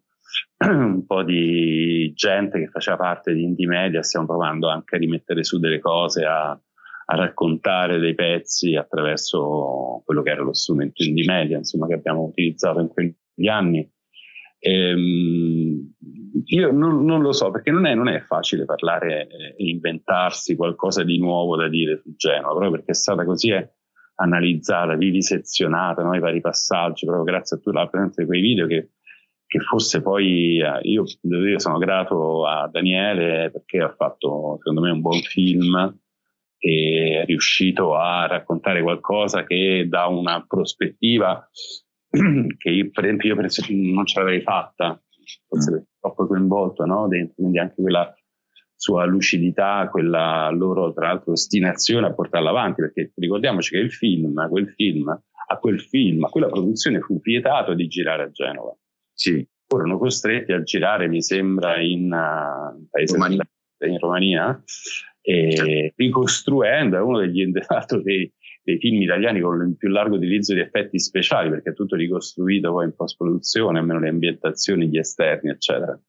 un 0.65 1.05
po' 1.05 1.23
di 1.23 2.11
gente 2.15 2.59
che 2.59 2.67
faceva 2.67 2.97
parte 2.97 3.33
di 3.33 3.43
Indie 3.43 3.67
Media, 3.67 4.01
stiamo 4.01 4.25
provando 4.25 4.69
anche 4.69 4.95
a 4.95 4.99
rimettere 4.99 5.43
su 5.43 5.59
delle 5.59 5.79
cose, 5.79 6.25
a, 6.25 6.49
a 6.49 7.15
raccontare 7.15 7.99
dei 7.99 8.15
pezzi 8.15 8.75
attraverso 8.75 10.01
quello 10.03 10.21
che 10.21 10.31
era 10.31 10.41
lo 10.41 10.53
strumento 10.53 11.03
Indie 11.03 11.25
Media, 11.25 11.57
insomma, 11.57 11.87
che 11.87 11.93
abbiamo 11.93 12.23
utilizzato 12.23 12.79
in 12.79 12.87
quegli 12.87 13.47
anni. 13.47 13.89
Ehm, 14.59 15.93
io 16.45 16.71
non, 16.71 17.05
non, 17.05 17.21
lo 17.21 17.31
so, 17.31 17.51
perché 17.51 17.71
non 17.71 17.85
è, 17.85 17.93
non 17.93 18.07
è 18.07 18.19
facile 18.19 18.65
parlare 18.65 19.27
e 19.27 19.53
inventarsi 19.57 20.55
qualcosa 20.55 21.03
di 21.03 21.19
nuovo 21.19 21.55
da 21.55 21.67
dire 21.67 21.97
su 21.97 22.15
Genova, 22.15 22.49
proprio 22.49 22.71
perché 22.71 22.91
è 22.91 22.95
stata 22.95 23.23
così 23.23 23.53
analizzata, 24.19 24.95
vivisezionata, 24.95 26.01
no? 26.03 26.15
i 26.15 26.19
vari 26.19 26.41
passaggi, 26.41 27.05
proprio 27.05 27.25
grazie 27.25 27.57
a 27.57 27.59
tutta 27.59 27.79
la 27.79 27.87
presenza 27.87 28.21
di 28.21 28.27
quei 28.27 28.41
video 28.41 28.65
che 28.65 28.89
che 29.47 29.59
fosse 29.59 30.01
poi, 30.01 30.59
eh, 30.59 30.79
io, 30.81 31.05
io 31.21 31.59
sono 31.59 31.77
grato 31.77 32.45
a 32.45 32.67
Daniele 32.67 33.49
perché 33.49 33.79
ha 33.79 33.93
fatto 33.95 34.57
secondo 34.57 34.81
me 34.81 34.91
un 34.91 34.99
buon 34.99 35.21
film 35.21 35.97
e 36.59 37.21
è 37.21 37.25
riuscito 37.25 37.95
a 37.95 38.27
raccontare 38.27 38.81
qualcosa 38.81 39.45
che 39.45 39.85
da 39.87 40.07
una 40.07 40.43
prospettiva 40.45 41.47
che 42.09 42.69
io 42.69 42.89
per 42.91 43.05
esempio 43.05 43.33
io 43.33 43.93
non 43.93 44.05
ce 44.05 44.19
l'avrei 44.19 44.41
fatta, 44.41 45.01
forse 45.47 45.71
mm. 45.71 45.81
troppo 46.01 46.27
coinvolto 46.27 46.85
no? 46.85 47.07
dentro, 47.07 47.35
quindi 47.35 47.59
anche 47.59 47.75
quella 47.81 48.13
sua 48.75 49.05
lucidità, 49.05 49.87
quella 49.89 50.49
loro 50.51 50.93
tra 50.93 51.07
l'altro 51.07 51.31
ostinazione 51.31 52.07
a 52.07 52.13
portarla 52.13 52.49
avanti, 52.49 52.81
perché 52.81 53.13
ricordiamoci 53.15 53.71
che 53.71 53.81
il 53.81 53.91
film, 53.91 54.47
quel 54.49 54.69
film, 54.69 55.07
a 55.09 55.57
quel 55.57 55.79
film, 55.79 56.25
a 56.25 56.29
quella 56.29 56.47
produzione 56.47 56.99
fu 56.99 57.19
vietato 57.21 57.73
di 57.73 57.87
girare 57.87 58.23
a 58.23 58.29
Genova 58.29 58.75
sì. 59.17 59.47
Furono 59.67 59.97
costretti 59.97 60.53
a 60.53 60.63
girare, 60.63 61.09
mi 61.09 61.21
sembra, 61.21 61.81
in, 61.81 62.05
uh, 62.05 62.87
paese 62.89 63.15
Romania. 63.15 63.49
in 63.79 63.99
Romania, 63.99 64.63
e 65.21 65.93
ricostruendo, 65.97 66.95
è 66.95 67.01
uno 67.01 67.19
degli 67.19 67.43
dei, 68.01 68.31
dei 68.63 68.77
film 68.77 69.01
italiani 69.01 69.41
con 69.41 69.67
il 69.67 69.75
più 69.75 69.89
largo 69.89 70.15
utilizzo 70.15 70.53
di 70.53 70.61
effetti 70.61 70.99
speciali, 70.99 71.49
perché 71.49 71.71
è 71.71 71.73
tutto 71.73 71.97
ricostruito 71.97 72.71
poi 72.71 72.85
in 72.85 72.95
post-produzione, 72.95 73.79
almeno 73.79 73.99
le 73.99 74.07
ambientazioni, 74.07 74.87
gli 74.87 74.97
esterni, 74.97 75.49
eccetera. 75.49 75.99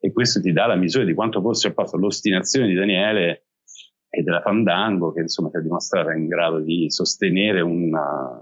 E 0.00 0.12
questo 0.12 0.40
ti 0.40 0.52
dà 0.52 0.66
la 0.66 0.74
misura 0.74 1.04
di 1.04 1.14
quanto 1.14 1.40
fosse 1.40 1.68
appunto 1.68 1.96
l'ostinazione 1.98 2.66
di 2.66 2.74
Daniele 2.74 3.46
e 4.08 4.22
della 4.22 4.40
Fandango, 4.40 5.12
che 5.12 5.20
insomma 5.20 5.50
si 5.50 5.58
è 5.58 5.60
dimostrata 5.60 6.12
in 6.14 6.26
grado 6.26 6.58
di 6.58 6.90
sostenere 6.90 7.60
una, 7.60 8.40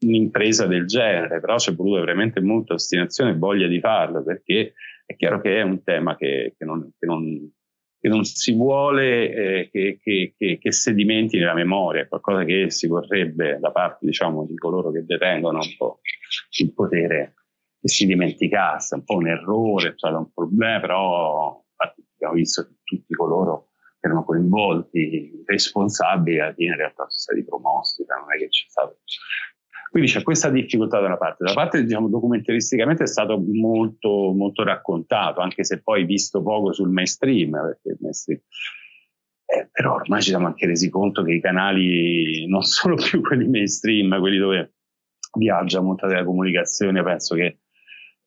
un'impresa 0.00 0.66
del 0.66 0.86
genere, 0.86 1.40
però 1.40 1.56
c'è 1.56 1.74
voluta 1.74 2.00
veramente 2.00 2.40
molta 2.40 2.74
ostinazione 2.74 3.30
e 3.30 3.36
voglia 3.36 3.66
di 3.66 3.80
farlo, 3.80 4.22
perché 4.22 4.74
è 5.04 5.16
chiaro 5.16 5.40
che 5.40 5.58
è 5.58 5.62
un 5.62 5.82
tema 5.82 6.16
che, 6.16 6.54
che, 6.56 6.64
non, 6.64 6.92
che, 6.98 7.06
non, 7.06 7.52
che 7.98 8.08
non, 8.08 8.24
si 8.24 8.52
vuole 8.52 9.70
eh, 9.70 9.98
che, 10.00 10.72
sedimenti 10.72 11.38
nella 11.38 11.54
memoria, 11.54 12.02
è 12.02 12.08
qualcosa 12.08 12.44
che 12.44 12.70
si 12.70 12.86
vorrebbe 12.86 13.58
da 13.58 13.70
parte 13.70 14.06
diciamo, 14.06 14.44
di 14.44 14.56
coloro 14.56 14.90
che 14.90 15.04
detengono 15.04 15.58
un 15.58 15.76
po' 15.76 16.00
il 16.58 16.72
potere 16.74 17.34
che 17.80 17.88
si 17.88 18.06
dimenticasse, 18.06 18.96
un 18.96 19.04
po' 19.04 19.16
un 19.16 19.28
errore, 19.28 19.94
cioè 19.96 20.12
un 20.12 20.32
problema, 20.32 20.80
però 20.80 21.64
abbiamo 21.76 22.34
visto 22.34 22.66
che 22.66 22.74
tutti 22.84 23.14
coloro 23.14 23.70
che 24.00 24.06
erano 24.06 24.24
coinvolti, 24.24 25.42
responsabili, 25.46 26.40
alla 26.40 26.52
fine 26.52 26.70
in 26.70 26.76
realtà 26.76 27.06
sono 27.08 27.10
stati 27.10 27.44
promossi, 27.44 28.04
cioè 28.04 28.18
non 28.18 28.32
è 28.32 28.38
che 28.38 28.48
c'è 28.48 28.68
stato 28.68 28.98
quindi 29.90 30.10
c'è 30.10 30.22
questa 30.22 30.50
difficoltà 30.50 31.00
da 31.00 31.06
una 31.06 31.16
parte. 31.16 31.44
Da 31.44 31.52
parte, 31.52 31.82
diciamo, 31.82 32.08
documentaristicamente 32.08 33.04
è 33.04 33.06
stato 33.06 33.42
molto, 33.52 34.32
molto 34.34 34.62
raccontato, 34.64 35.40
anche 35.40 35.64
se 35.64 35.80
poi 35.82 36.04
visto 36.04 36.42
poco 36.42 36.72
sul 36.72 36.90
mainstream, 36.90 37.50
perché 37.50 37.88
il 37.90 37.98
mainstream 38.00 38.40
eh, 39.50 39.66
però 39.72 39.94
ormai 39.94 40.20
ci 40.20 40.28
siamo 40.28 40.46
anche 40.46 40.66
resi 40.66 40.90
conto 40.90 41.22
che 41.22 41.32
i 41.32 41.40
canali 41.40 42.46
non 42.46 42.60
sono 42.68 42.96
più 42.96 43.22
quelli 43.22 43.48
mainstream, 43.48 44.18
quelli 44.20 44.36
dove 44.36 44.74
viaggia 45.38 45.80
molta 45.80 46.06
della 46.06 46.24
comunicazione, 46.24 47.02
penso 47.02 47.34
che 47.34 47.60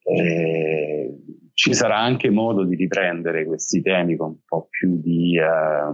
eh, 0.04 1.16
ci 1.52 1.74
sarà 1.74 1.98
anche 1.98 2.28
modo 2.28 2.64
di 2.64 2.74
riprendere 2.74 3.44
questi 3.46 3.82
temi 3.82 4.16
con 4.16 4.30
un 4.30 4.40
po' 4.44 4.66
più 4.68 5.00
di 5.00 5.38
eh, 5.38 5.92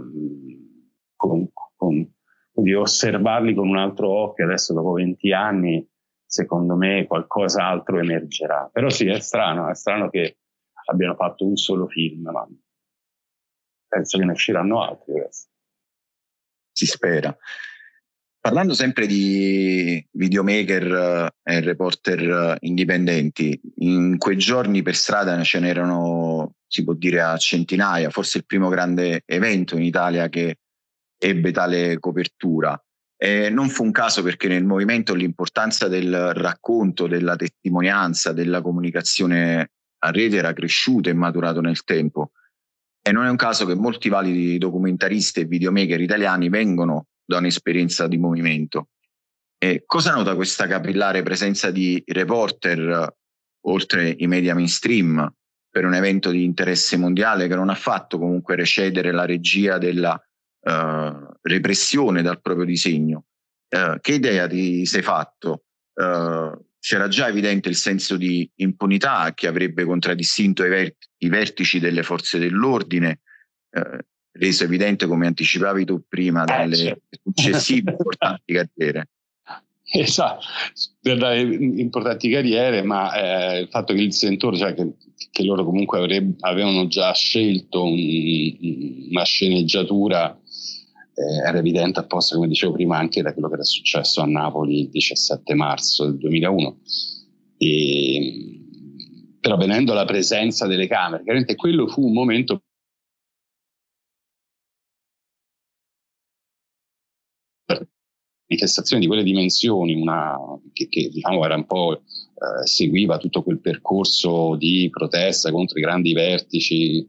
con, 1.14 1.50
con, 1.76 2.10
di 2.62 2.74
osservarli 2.74 3.54
con 3.54 3.68
un 3.68 3.76
altro 3.76 4.08
occhio 4.08 4.44
adesso 4.44 4.74
dopo 4.74 4.92
20 4.92 5.32
anni 5.32 5.86
secondo 6.24 6.76
me 6.76 7.06
qualcos'altro 7.06 7.98
emergerà 7.98 8.68
però 8.72 8.88
sì 8.88 9.06
è 9.06 9.20
strano 9.20 9.68
è 9.68 9.74
strano 9.74 10.10
che 10.10 10.38
abbiano 10.86 11.14
fatto 11.14 11.46
un 11.46 11.56
solo 11.56 11.86
film 11.86 12.28
ma 12.30 12.46
penso 13.86 14.18
che 14.18 14.24
ne 14.24 14.32
usciranno 14.32 14.82
altri 14.82 15.18
adesso. 15.18 15.46
si 16.72 16.86
spera 16.86 17.36
Parlando 18.40 18.72
sempre 18.72 19.06
di 19.06 20.02
videomaker 20.12 21.32
eh, 21.44 21.54
e 21.54 21.60
reporter 21.60 22.20
eh, 22.20 22.56
indipendenti, 22.60 23.60
in 23.80 24.16
quei 24.16 24.38
giorni 24.38 24.80
per 24.80 24.94
strada 24.94 25.42
ce 25.42 25.58
n'erano, 25.58 26.54
si 26.66 26.84
può 26.84 26.94
dire, 26.94 27.20
a 27.20 27.36
centinaia, 27.36 28.10
forse 28.10 28.38
il 28.38 28.46
primo 28.46 28.68
grande 28.68 29.22
evento 29.26 29.76
in 29.76 29.82
Italia 29.82 30.28
che 30.28 30.60
ebbe 31.18 31.50
tale 31.52 31.98
copertura. 31.98 32.80
E 33.20 33.50
non 33.50 33.68
fu 33.68 33.82
un 33.82 33.90
caso 33.90 34.22
perché 34.22 34.46
nel 34.46 34.64
movimento 34.64 35.14
l'importanza 35.14 35.88
del 35.88 36.32
racconto, 36.34 37.08
della 37.08 37.34
testimonianza, 37.34 38.32
della 38.32 38.62
comunicazione 38.62 39.72
a 40.00 40.10
rete 40.10 40.36
era 40.36 40.52
cresciuta 40.52 41.10
e 41.10 41.14
maturato 41.14 41.60
nel 41.60 41.82
tempo. 41.82 42.30
E 43.02 43.10
non 43.10 43.24
è 43.24 43.30
un 43.30 43.36
caso 43.36 43.66
che 43.66 43.74
molti 43.74 44.08
validi 44.08 44.58
documentaristi 44.58 45.40
e 45.40 45.44
videomaker 45.46 46.00
italiani 46.00 46.48
vengono 46.48 47.06
da 47.24 47.38
un'esperienza 47.38 48.06
di 48.06 48.18
movimento. 48.18 48.90
E 49.58 49.82
cosa 49.84 50.12
nota 50.12 50.36
questa 50.36 50.68
capillare 50.68 51.22
presenza 51.24 51.72
di 51.72 52.00
reporter 52.06 53.16
oltre 53.66 54.14
i 54.16 54.26
media 54.28 54.54
mainstream 54.54 55.28
per 55.68 55.84
un 55.84 55.94
evento 55.94 56.30
di 56.30 56.44
interesse 56.44 56.96
mondiale 56.96 57.48
che 57.48 57.56
non 57.56 57.68
ha 57.68 57.74
fatto 57.74 58.18
comunque 58.18 58.54
recedere 58.54 59.10
la 59.10 59.26
regia 59.26 59.78
della 59.78 60.14
eh, 60.14 60.27
repressione 61.42 62.22
dal 62.22 62.40
proprio 62.40 62.64
disegno. 62.64 63.24
Eh, 63.68 63.98
che 64.00 64.14
idea 64.14 64.46
ti 64.46 64.86
sei 64.86 65.02
fatto? 65.02 65.64
Eh, 65.94 66.58
c'era 66.80 67.08
già 67.08 67.28
evidente 67.28 67.68
il 67.68 67.76
senso 67.76 68.16
di 68.16 68.48
impunità 68.56 69.32
che 69.34 69.46
avrebbe 69.46 69.84
contraddistinto 69.84 70.64
i, 70.64 70.68
ver- 70.68 70.96
i 71.18 71.28
vertici 71.28 71.78
delle 71.78 72.02
forze 72.02 72.38
dell'ordine, 72.38 73.20
eh, 73.70 74.06
reso 74.32 74.64
evidente, 74.64 75.06
come 75.06 75.26
anticipavi 75.26 75.84
tu 75.84 76.02
prima, 76.08 76.44
dalle 76.44 76.74
eh, 76.74 76.78
certo. 76.78 77.18
successive 77.24 77.90
importanti 77.92 78.52
carriere. 78.52 79.08
Esatto, 79.90 80.44
delle 81.00 81.40
importanti 81.40 82.28
carriere, 82.30 82.82
ma 82.82 83.12
eh, 83.14 83.60
il 83.60 83.68
fatto 83.68 83.94
che 83.94 84.02
il 84.02 84.12
sentore, 84.12 84.56
cioè 84.56 84.74
che, 84.74 84.92
che 85.30 85.42
loro 85.42 85.64
comunque 85.64 85.98
avrebbe, 85.98 86.36
avevano 86.40 86.86
già 86.88 87.12
scelto 87.12 87.84
un, 87.84 89.08
una 89.10 89.24
sceneggiatura 89.24 90.38
eh, 91.18 91.46
era 91.46 91.58
evidente 91.58 91.98
apposta, 91.98 92.36
come 92.36 92.48
dicevo 92.48 92.72
prima, 92.72 92.96
anche 92.96 93.22
da 93.22 93.32
quello 93.32 93.48
che 93.48 93.54
era 93.54 93.64
successo 93.64 94.20
a 94.20 94.26
Napoli 94.26 94.82
il 94.82 94.90
17 94.90 95.54
marzo 95.54 96.04
del 96.04 96.16
2001. 96.18 96.78
E, 97.58 98.60
però 99.40 99.56
venendo 99.56 99.92
alla 99.92 100.04
presenza 100.04 100.66
delle 100.66 100.86
camere, 100.86 101.22
chiaramente 101.24 101.56
quello 101.56 101.88
fu 101.88 102.04
un 102.04 102.12
momento 102.12 102.62
manifestazione 108.48 109.02
di 109.02 109.06
quelle 109.08 109.22
dimensioni, 109.22 109.94
una, 109.94 110.34
che, 110.72 110.88
che 110.88 111.10
diciamo 111.10 111.44
era 111.44 111.54
un 111.54 111.66
po' 111.66 111.92
eh, 111.94 112.66
seguiva 112.66 113.18
tutto 113.18 113.42
quel 113.42 113.60
percorso 113.60 114.56
di 114.56 114.88
protesta 114.90 115.50
contro 115.50 115.78
i 115.78 115.82
grandi 115.82 116.14
vertici 116.14 117.06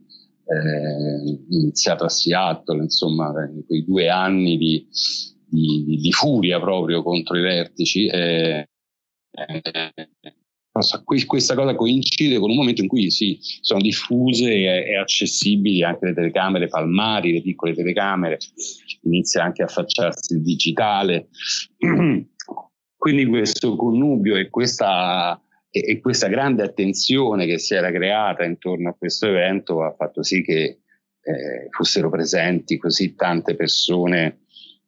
eh, 0.50 1.38
iniziato 1.50 2.04
a 2.04 2.08
Seattle, 2.08 2.82
insomma, 2.82 3.32
quei 3.66 3.84
due 3.84 4.08
anni 4.08 4.56
di, 4.56 4.86
di, 5.46 5.98
di 6.00 6.12
furia 6.12 6.58
proprio 6.58 7.02
contro 7.02 7.38
i 7.38 7.42
vertici. 7.42 8.06
Eh, 8.06 8.66
eh, 9.30 9.92
questa 11.26 11.54
cosa 11.54 11.74
coincide 11.74 12.38
con 12.38 12.50
un 12.50 12.56
momento 12.56 12.80
in 12.80 12.88
cui 12.88 13.10
sì, 13.10 13.38
sono 13.60 13.80
diffuse 13.80 14.52
e, 14.52 14.96
accessibili 14.96 15.82
anche 15.82 16.06
le 16.06 16.14
telecamere 16.14 16.68
palmari, 16.68 17.32
le 17.32 17.42
piccole 17.42 17.74
telecamere, 17.74 18.38
inizia 19.02 19.44
anche 19.44 19.62
a 19.62 19.66
affacciarsi 19.66 20.34
il 20.34 20.42
digitale. 20.42 21.28
Quindi 22.96 23.26
questo 23.26 23.76
connubio 23.76 24.36
e 24.36 24.50
questa 24.50 25.40
e, 25.70 25.84
e, 25.86 26.00
questa 26.00 26.28
grande 26.28 26.62
attenzione 26.62 27.46
che 27.46 27.58
si 27.58 27.74
era 27.74 27.90
creata 27.90 28.44
intorno 28.44 28.90
a 28.90 28.94
questo 28.94 29.26
evento 29.26 29.82
ha 29.82 29.94
fatto 29.94 30.22
sì 30.22 30.42
che 30.42 30.80
eh, 31.22 31.68
fossero 31.70 32.10
presenti 32.10 32.76
così 32.76 33.14
tante 33.14 33.54
persone 33.54 34.40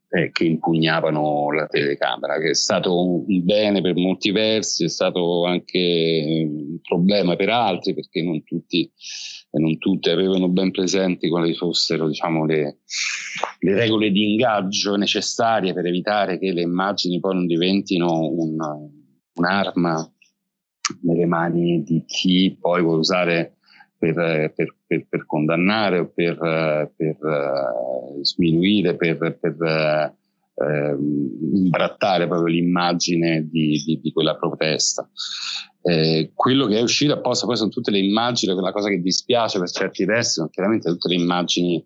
eh, 0.09 0.31
che 0.31 0.45
impugnavano 0.45 1.51
la 1.53 1.67
telecamera, 1.67 2.39
che 2.39 2.51
è 2.51 2.55
stato 2.55 3.25
un, 3.25 3.45
bene 3.45 3.81
per 3.81 3.95
molti 3.95 4.31
versi, 4.31 4.85
è 4.85 4.89
stato 4.89 5.47
anche 5.47 6.47
un 6.47 6.81
problema 6.83 7.35
per 7.37 7.49
altri 7.49 7.95
perché 7.95 8.23
non 8.23 8.43
tutti 8.45 8.91
e 9.55 9.59
non 9.59 9.79
tutti 9.79 10.11
avevano 10.11 10.49
ben 10.49 10.71
presenti 10.71 11.29
quali 11.29 11.55
fossero 11.55 12.09
diciamo, 12.09 12.45
le, 12.45 12.79
le, 13.61 13.75
regole 13.75 14.11
di 14.11 14.33
ingaggio 14.33 14.97
necessarie 14.97 15.73
per 15.73 15.87
evitare 15.87 16.39
che 16.39 16.53
le 16.53 16.63
immagini 16.63 17.21
poi 17.21 17.35
non 17.35 17.47
diventino 17.47 18.29
un, 18.29 18.57
un'arma 19.35 20.12
nelle 21.03 21.27
mani 21.27 21.83
di 21.83 22.05
chi 22.07 22.57
poi 22.61 22.83
vuole 22.83 22.99
usare 22.99 23.57
per, 23.99 24.53
per, 24.55 24.75
per, 24.85 25.07
per 25.09 25.27
condannare 25.27 25.99
o 26.01 26.13
per, 26.13 26.37
uh, 26.41 28.23
sminuire, 28.23 28.97
per, 28.97 29.17
uh, 29.21 30.21
imbrattare 31.55 32.27
proprio 32.27 32.53
l'immagine 32.53 33.49
di, 33.49 33.81
di, 33.85 34.01
di 34.01 34.13
quella 34.13 34.37
protesta. 34.37 35.09
Eh, 35.85 36.31
quello 36.35 36.67
che 36.67 36.79
è 36.79 36.83
uscito 36.83 37.13
apposta 37.13 37.47
poi 37.47 37.57
sono 37.57 37.71
tutte 37.71 37.91
le 37.91 37.99
immagini, 37.99 38.53
quella 38.53 38.73
cosa 38.73 38.89
che 38.89 39.01
dispiace 39.01 39.59
per 39.59 39.69
certi 39.69 40.05
versi, 40.05 40.35
sono 40.35 40.49
chiaramente 40.49 40.89
tutte 40.91 41.09
le 41.09 41.17
immagini 41.17 41.85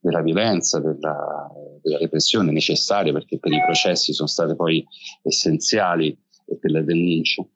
della 0.00 0.22
violenza, 0.22 0.80
della, 0.80 1.50
della 1.82 1.98
repressione 1.98 2.52
necessarie 2.52 3.12
perché 3.12 3.38
per 3.38 3.52
i 3.52 3.62
processi 3.62 4.12
sono 4.14 4.28
state 4.28 4.54
poi 4.54 4.84
essenziali 5.22 6.08
e 6.46 6.58
per 6.58 6.70
le 6.70 6.84
denunce 6.84 7.48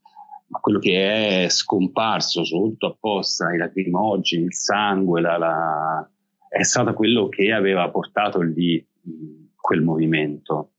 ma 0.49 0.59
quello 0.61 0.79
che 0.79 1.45
è 1.45 1.49
scomparso 1.49 2.45
sotto 2.45 2.87
apposta, 2.87 3.53
i 3.53 3.59
lacrimogeni, 3.59 4.45
il 4.45 4.55
sangue, 4.55 5.21
la, 5.21 5.37
la, 5.37 6.11
è 6.49 6.63
stato 6.63 6.95
quello 6.95 7.29
che 7.29 7.53
aveva 7.53 7.91
portato 7.91 8.41
lì 8.41 8.85
quel 9.55 9.83
movimento. 9.83 10.73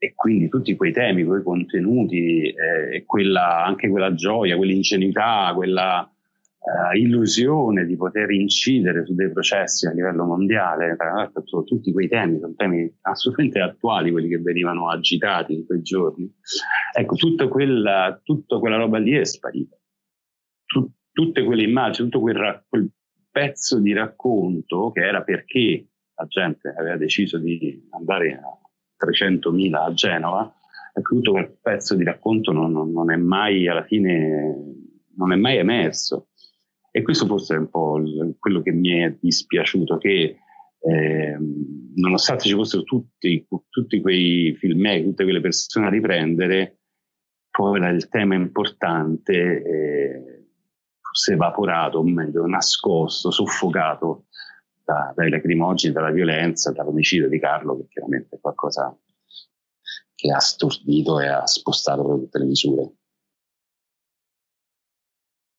E 0.00 0.14
quindi 0.14 0.48
tutti 0.48 0.76
quei 0.76 0.92
temi, 0.92 1.24
quei 1.24 1.42
contenuti, 1.42 2.50
eh, 2.50 3.02
quella, 3.04 3.64
anche 3.64 3.88
quella 3.88 4.14
gioia, 4.14 4.56
quell'ingenuità, 4.56 5.52
quella, 5.56 6.08
uh, 6.58 6.96
illusione 6.96 7.86
di 7.86 7.96
poter 7.96 8.30
incidere 8.30 9.04
su 9.04 9.14
dei 9.14 9.30
processi 9.30 9.86
a 9.86 9.92
livello 9.92 10.24
mondiale, 10.24 10.96
tra 10.96 11.12
l'altro 11.12 11.42
tutti 11.64 11.92
quei 11.92 12.08
temi 12.08 12.38
sono 12.38 12.54
temi 12.56 12.92
assolutamente 13.02 13.60
attuali, 13.60 14.10
quelli 14.10 14.28
che 14.28 14.38
venivano 14.38 14.90
agitati 14.90 15.54
in 15.54 15.66
quei 15.66 15.82
giorni. 15.82 16.30
Ecco, 16.96 17.14
tutta 17.14 17.48
quella, 17.48 18.20
tutta 18.22 18.58
quella 18.58 18.76
roba 18.76 18.98
lì 18.98 19.12
è 19.12 19.24
sparita. 19.24 19.76
Tut, 20.66 20.90
tutte 21.12 21.44
quelle 21.44 21.62
immagini, 21.62 22.08
tutto 22.08 22.20
quel, 22.20 22.64
quel 22.68 22.90
pezzo 23.30 23.78
di 23.78 23.92
racconto 23.92 24.90
che 24.92 25.00
era 25.00 25.22
perché 25.22 25.88
la 26.14 26.26
gente 26.26 26.74
aveva 26.76 26.96
deciso 26.96 27.38
di 27.38 27.86
andare 27.90 28.32
a 28.32 29.06
300.000 29.06 29.74
a 29.74 29.92
Genova, 29.92 30.54
ecco, 30.92 31.14
tutto 31.14 31.30
quel 31.32 31.56
pezzo 31.60 31.94
di 31.94 32.02
racconto 32.02 32.50
non, 32.52 32.72
non, 32.72 32.90
non, 32.90 33.12
è 33.12 33.16
mai 33.16 33.68
alla 33.68 33.84
fine 33.84 34.76
non 35.16 35.32
è 35.32 35.36
mai 35.36 35.58
emerso. 35.58 36.27
E 36.90 37.02
questo 37.02 37.26
forse 37.26 37.54
è 37.54 37.58
un 37.58 37.68
po' 37.68 38.00
quello 38.38 38.62
che 38.62 38.72
mi 38.72 38.90
è 38.90 39.16
dispiaciuto, 39.20 39.98
che 39.98 40.38
eh, 40.80 41.36
nonostante 41.94 42.44
ci 42.44 42.54
fossero 42.54 42.82
tutti, 42.82 43.46
tutti 43.68 44.00
quei 44.00 44.54
film, 44.56 45.02
tutte 45.02 45.24
quelle 45.24 45.40
persone 45.40 45.86
a 45.86 45.90
riprendere, 45.90 46.78
poi 47.50 47.80
il 47.92 48.08
tema 48.08 48.34
importante 48.34 49.32
eh, 49.34 50.46
fosse 51.00 51.32
evaporato, 51.32 51.98
o 51.98 52.02
meglio, 52.04 52.46
nascosto, 52.46 53.30
soffocato 53.30 54.26
da, 54.84 55.12
dai 55.14 55.28
lacrimogeni, 55.28 55.92
dalla 55.92 56.10
violenza, 56.10 56.70
dall'omicidio 56.70 57.28
di 57.28 57.40
Carlo, 57.40 57.76
che 57.76 57.86
chiaramente 57.88 58.36
è 58.36 58.40
qualcosa 58.40 58.96
che 60.14 60.32
ha 60.32 60.38
stordito 60.38 61.20
e 61.20 61.26
ha 61.28 61.46
spostato 61.46 62.02
proprio 62.02 62.24
tutte 62.24 62.38
le 62.38 62.44
misure. 62.44 62.92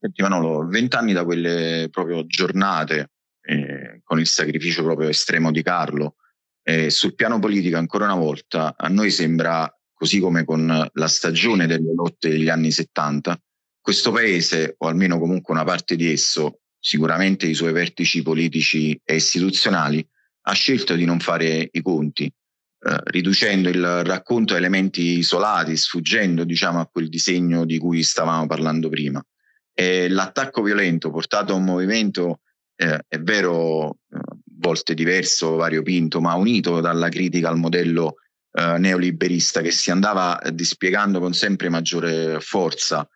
Senti 0.02 0.22
Manolo, 0.22 0.66
vent'anni 0.66 1.12
da 1.12 1.26
quelle 1.26 1.90
proprio 1.92 2.26
giornate 2.26 3.12
eh, 3.42 4.00
con 4.06 4.18
il 4.18 4.28
sacrificio 4.28 4.82
proprio 4.82 5.10
estremo 5.10 5.52
di 5.52 5.62
Carlo. 5.62 6.16
Eh, 6.64 6.90
sul 6.90 7.16
piano 7.16 7.38
politico, 7.40 7.76
ancora 7.76 8.06
una 8.06 8.16
volta, 8.16 8.76
a 8.78 8.88
noi 8.88 9.12
sembra, 9.12 9.70
così 9.94 10.20
come 10.20 10.46
con 10.46 10.90
la 10.94 11.08
stagione 11.10 11.68
delle 11.68 11.94
lotte 11.94 12.30
degli 12.30 12.48
anni 12.48 12.72
70, 12.72 13.38
questo 13.82 14.12
paese, 14.14 14.76
o 14.78 14.88
almeno 14.88 15.20
comunque 15.20 15.54
una 15.54 15.66
parte 15.66 15.98
di 15.98 16.10
esso, 16.10 16.62
sicuramente 16.80 17.46
i 17.46 17.54
suoi 17.54 17.74
vertici 17.74 18.22
politici 18.22 18.98
e 19.04 19.16
istituzionali, 19.16 20.08
ha 20.44 20.54
scelto 20.54 20.96
di 20.96 21.04
non 21.04 21.20
fare 21.20 21.68
i 21.70 21.82
conti, 21.82 22.24
eh, 22.24 23.02
riducendo 23.04 23.68
il 23.68 24.06
racconto 24.06 24.54
a 24.54 24.58
elementi 24.58 25.18
isolati, 25.18 25.76
sfuggendo 25.76 26.46
diciamo, 26.46 26.80
a 26.80 26.88
quel 26.88 27.10
disegno 27.10 27.66
di 27.66 27.78
cui 27.78 28.02
stavamo 28.02 28.48
parlando 28.48 28.88
prima. 28.88 29.22
E 29.80 30.10
l'attacco 30.10 30.62
violento 30.62 31.10
portato 31.10 31.54
a 31.54 31.56
un 31.56 31.64
movimento, 31.64 32.42
eh, 32.76 33.00
è 33.08 33.18
vero, 33.18 33.92
eh, 34.12 34.20
volte 34.58 34.94
diverso, 34.94 35.56
variopinto, 35.56 36.20
ma 36.20 36.34
unito 36.34 36.82
dalla 36.82 37.08
critica 37.08 37.48
al 37.48 37.56
modello 37.56 38.16
eh, 38.52 38.78
neoliberista 38.78 39.62
che 39.62 39.72
si 39.72 39.90
andava 39.90 40.38
dispiegando 40.52 41.22
con 41.22 41.32
sempre 41.32 41.70
maggiore 41.70 42.42
forza, 42.42 43.08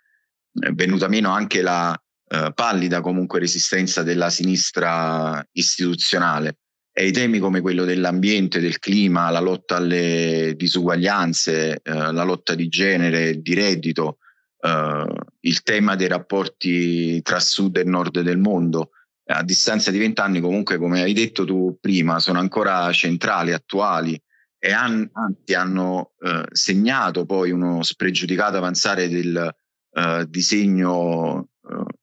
è 0.58 0.70
venuta 0.70 1.10
meno 1.10 1.32
anche 1.32 1.62
la 1.62 2.02
eh, 2.30 2.52
pallida 2.56 3.02
comunque 3.02 3.40
resistenza 3.40 4.02
della 4.02 4.30
sinistra 4.30 5.46
istituzionale. 5.52 6.60
E 6.94 7.08
i 7.08 7.12
temi 7.12 7.40
come 7.40 7.60
quello 7.60 7.84
dell'ambiente, 7.84 8.62
del 8.62 8.80
clima, 8.80 9.30
la 9.32 9.42
lotta 9.42 9.76
alle 9.76 10.54
disuguaglianze, 10.56 11.82
eh, 11.84 11.92
la 11.92 12.24
lotta 12.24 12.56
di 12.56 12.70
genere, 12.70 13.42
di 13.42 13.54
reddito, 13.54 14.20
uh, 14.64 15.16
il 15.42 15.62
tema 15.64 15.96
dei 15.96 16.08
rapporti 16.08 17.22
tra 17.22 17.40
sud 17.40 17.78
e 17.78 17.84
nord 17.84 18.22
del 18.22 18.38
mondo 18.38 18.92
a 19.26 19.44
distanza 19.44 19.90
di 19.92 20.00
vent'anni 20.00 20.42
comunque 20.42 20.78
come 20.78 21.02
hai 21.02 21.14
detto 21.14 21.46
tu 21.46 21.78
prima 21.80 22.20
sono 22.20 22.40
ancora 22.40 22.92
centrali, 22.92 23.54
attuali 23.54 24.20
e 24.58 24.72
han, 24.72 25.10
anzi 25.14 25.54
hanno 25.54 26.14
uh, 26.20 26.44
segnato 26.52 27.26
poi 27.26 27.52
uno 27.52 27.84
spregiudicato 27.84 28.58
avanzare 28.58 29.10
del 29.10 29.54
uh, 29.92 30.24
disegno 30.26 31.48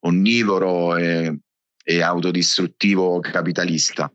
onnivoro 0.01 0.97
e, 0.97 1.39
e, 1.85 2.03
autodistruttivo 2.03 3.21
capitalista. 3.21 4.11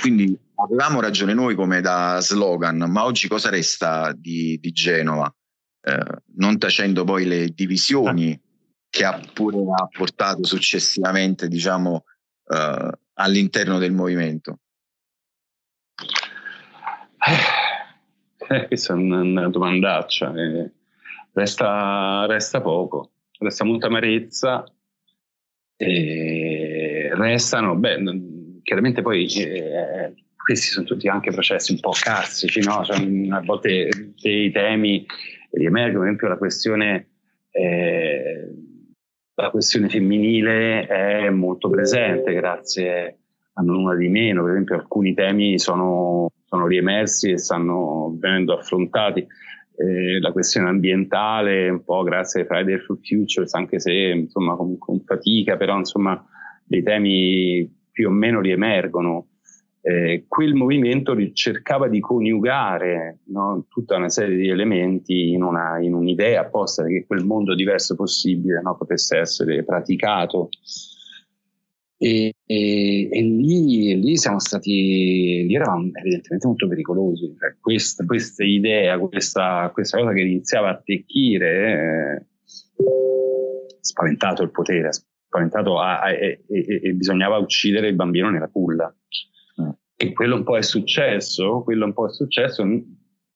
quindi 0.00 0.38
avevamo 0.54 1.00
ragione 1.00 1.34
noi 1.34 1.56
come 1.56 1.80
da 1.80 2.18
slogan, 2.20 2.76
ma 2.88 3.04
oggi 3.04 3.26
cosa 3.26 3.50
resta 3.50 4.12
di, 4.16 4.56
di 4.60 4.70
Genova? 4.70 5.32
Eh, 5.82 6.22
non 6.36 6.58
tacendo 6.58 7.04
poi 7.04 7.24
le 7.24 7.48
divisioni 7.48 8.40
che 8.88 9.04
ha 9.04 9.20
pure 9.32 9.58
ha 9.74 9.86
portato 9.86 10.44
successivamente, 10.44 11.48
diciamo, 11.48 12.04
eh, 12.48 12.90
all'interno 13.14 13.78
del 13.78 13.92
movimento? 13.92 14.58
Eh, 18.48 18.66
questa 18.66 18.92
è 18.92 18.96
una 18.96 19.48
domandaccia. 19.48 20.34
Eh, 20.34 20.70
resta, 21.32 22.26
resta, 22.26 22.60
poco, 22.60 23.12
resta 23.38 23.64
molta 23.64 23.86
amarezza. 23.86 24.64
E 25.76 27.10
restano, 27.14 27.74
beh, 27.76 27.98
chiaramente 28.62 29.02
poi 29.02 29.26
eh, 29.26 30.14
questi 30.36 30.68
sono 30.68 30.86
tutti 30.86 31.08
anche 31.08 31.32
processi 31.32 31.72
un 31.72 31.80
po' 31.80 31.90
classici, 31.90 32.60
no? 32.60 32.84
Cioè, 32.84 32.98
a 33.30 33.40
volte 33.40 34.12
dei 34.20 34.50
temi 34.52 35.06
riemergono, 35.52 36.00
per 36.00 36.04
esempio 36.04 36.28
la 36.28 36.36
questione, 36.36 37.08
eh, 37.50 38.54
la 39.34 39.50
questione 39.50 39.88
femminile 39.88 40.86
è 40.86 41.30
molto 41.30 41.68
presente 41.70 42.32
grazie 42.32 43.18
a 43.54 43.62
nulla 43.62 43.94
di 43.94 44.08
meno, 44.08 44.42
per 44.42 44.52
esempio 44.52 44.76
alcuni 44.76 45.14
temi 45.14 45.58
sono, 45.58 46.30
sono 46.44 46.66
riemersi 46.66 47.30
e 47.30 47.38
stanno 47.38 48.16
venendo 48.18 48.56
affrontati. 48.56 49.26
Eh, 49.74 50.20
la 50.20 50.32
questione 50.32 50.68
ambientale, 50.68 51.68
un 51.68 51.82
po' 51.82 52.02
grazie 52.02 52.42
ai 52.42 52.46
Friday 52.46 52.78
for 52.78 52.98
Futures, 53.02 53.54
anche 53.54 53.80
se 53.80 53.92
insomma 53.92 54.54
con, 54.54 54.78
con 54.78 55.00
fatica, 55.00 55.56
però 55.56 55.76
insomma 55.76 56.22
dei 56.64 56.82
temi 56.82 57.70
più 57.90 58.08
o 58.08 58.12
meno 58.12 58.40
riemergono 58.40 59.26
eh, 59.84 60.26
quel 60.28 60.54
movimento 60.54 61.16
cercava 61.32 61.88
di 61.88 61.98
coniugare 61.98 63.18
no, 63.26 63.66
tutta 63.68 63.96
una 63.96 64.08
serie 64.08 64.36
di 64.36 64.48
elementi 64.48 65.32
in, 65.32 65.42
una, 65.42 65.80
in, 65.80 65.92
un'idea 65.92 66.42
apposta 66.42 66.84
che 66.84 67.04
quel 67.04 67.24
mondo 67.24 67.52
diverso 67.56 67.96
possibile 67.96 68.60
no, 68.62 68.76
potesse 68.76 69.18
essere 69.18 69.64
praticato. 69.64 70.50
E, 71.96 72.34
e, 72.46 73.08
e 73.10 73.22
lì, 73.22 74.00
lì, 74.00 74.16
siamo 74.16 74.38
stati, 74.38 75.44
lì 75.46 75.54
eravamo 75.54 75.90
evidentemente 75.92 76.46
molto 76.46 76.68
pericolosi. 76.68 77.34
Cioè, 77.36 77.56
questa, 77.60 78.04
questa, 78.04 78.44
idea, 78.44 78.98
questa, 78.98 79.68
questa, 79.72 79.98
cosa 79.98 80.12
che 80.12 80.20
iniziava 80.20 80.68
a 80.68 80.72
attecchire, 80.72 81.72
eh, 81.72 82.26
spaventato 83.80 84.44
il 84.44 84.50
potere, 84.50 84.90
spaventato 84.92 85.80
a, 85.80 86.00
a, 86.00 86.12
e, 86.12 86.44
e 86.48 86.92
bisognava 86.94 87.38
uccidere 87.38 87.88
il 87.88 87.94
bambino 87.96 88.30
nella 88.30 88.48
culla. 88.48 88.92
E 90.02 90.12
quello 90.12 90.34
un 90.34 90.42
po' 90.42 90.56
è 90.56 90.62
successo, 90.62 91.62
quello 91.62 91.84
un 91.84 91.92
po' 91.92 92.08
è 92.08 92.10
successo, 92.10 92.64
non 92.64 92.84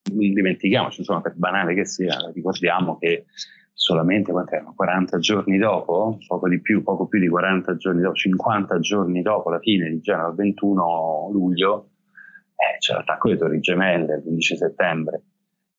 dimentichiamoci, 0.03 0.99
insomma, 0.99 1.21
per 1.21 1.35
banale 1.37 1.75
che 1.75 1.85
sia, 1.85 2.17
ricordiamo 2.35 2.99
che 2.99 3.27
solamente 3.73 4.33
erano, 4.33 4.75
40 4.75 5.19
giorni 5.21 5.59
dopo, 5.59 6.19
poco 6.27 6.49
di 6.49 6.61
più, 6.61 6.83
poco 6.83 7.07
più 7.07 7.21
di 7.21 7.29
40 7.29 7.77
giorni 7.77 8.01
dopo, 8.01 8.17
50 8.17 8.81
giorni 8.81 9.23
dopo 9.23 9.49
la 9.51 9.61
fine 9.61 9.89
di 9.89 10.01
Genova, 10.01 10.31
il 10.31 10.35
21 10.35 11.29
luglio, 11.31 11.91
eh, 12.57 12.79
c'è 12.79 12.95
l'attacco 12.95 13.29
delle 13.29 13.39
Torri 13.39 13.61
Gemelle 13.61 14.17
il 14.17 14.23
15 14.23 14.57
settembre, 14.57 15.23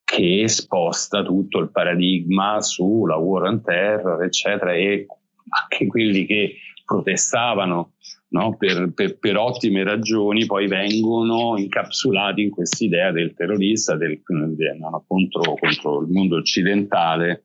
che 0.05 0.47
sposta 0.47 1.21
tutto 1.21 1.59
il 1.59 1.69
paradigma 1.69 2.61
sulla 2.61 3.17
war 3.17 3.43
on 3.43 3.61
terror, 3.61 4.23
eccetera, 4.23 4.71
e 4.71 5.05
anche 5.49 5.85
quelli 5.87 6.25
che 6.25 6.55
protestavano 6.87 7.91
no? 8.29 8.55
per, 8.55 8.93
per, 8.93 9.19
per, 9.19 9.35
ottime 9.35 9.83
ragioni, 9.83 10.45
poi 10.45 10.67
vengono 10.67 11.57
incapsulati 11.57 12.43
in 12.43 12.49
questa 12.49 12.85
idea 12.85 13.11
del 13.11 13.33
terrorista, 13.33 13.97
del, 13.97 14.21
no, 14.79 15.03
contro, 15.05 15.55
contro 15.55 16.01
il 16.01 16.07
mondo 16.09 16.37
occidentale. 16.37 17.43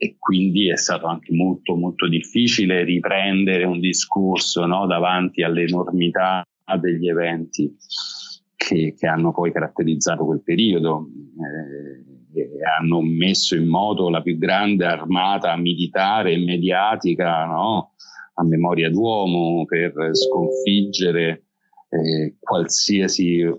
E 0.00 0.16
quindi 0.18 0.70
è 0.70 0.76
stato 0.76 1.06
anche 1.06 1.34
molto 1.34 1.74
molto 1.74 2.06
difficile 2.06 2.84
riprendere 2.84 3.64
un 3.64 3.80
discorso 3.80 4.64
no, 4.64 4.86
davanti 4.86 5.42
all'enormità 5.42 6.46
degli 6.80 7.08
eventi 7.08 7.74
che, 8.54 8.94
che, 8.96 9.06
hanno 9.08 9.32
poi 9.32 9.50
caratterizzato 9.50 10.24
quel 10.24 10.42
periodo 10.42 11.08
eh, 12.34 12.40
e 12.40 12.48
hanno 12.78 13.00
messo 13.00 13.56
in 13.56 13.66
moto 13.66 14.08
la 14.08 14.22
più 14.22 14.38
grande 14.38 14.84
armata 14.84 15.56
militare 15.56 16.32
e 16.32 16.44
mediatica 16.44 17.44
no, 17.46 17.94
a 18.38 18.44
memoria 18.44 18.90
d'uomo 18.90 19.64
per 19.64 19.92
sconfiggere 20.12 21.44
eh, 21.88 22.36
qualsiasi 22.38 23.40
eh, 23.40 23.54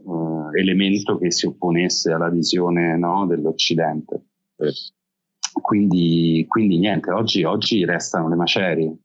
elemento 0.57 1.17
che 1.17 1.31
si 1.31 1.45
opponesse 1.45 2.11
alla 2.11 2.29
visione 2.29 2.97
no, 2.97 3.25
dell'Occidente. 3.27 4.23
Quindi, 5.61 6.45
quindi 6.47 6.77
niente, 6.77 7.11
oggi, 7.11 7.43
oggi 7.43 7.83
restano 7.85 8.29
le 8.29 8.35
macerie, 8.35 8.97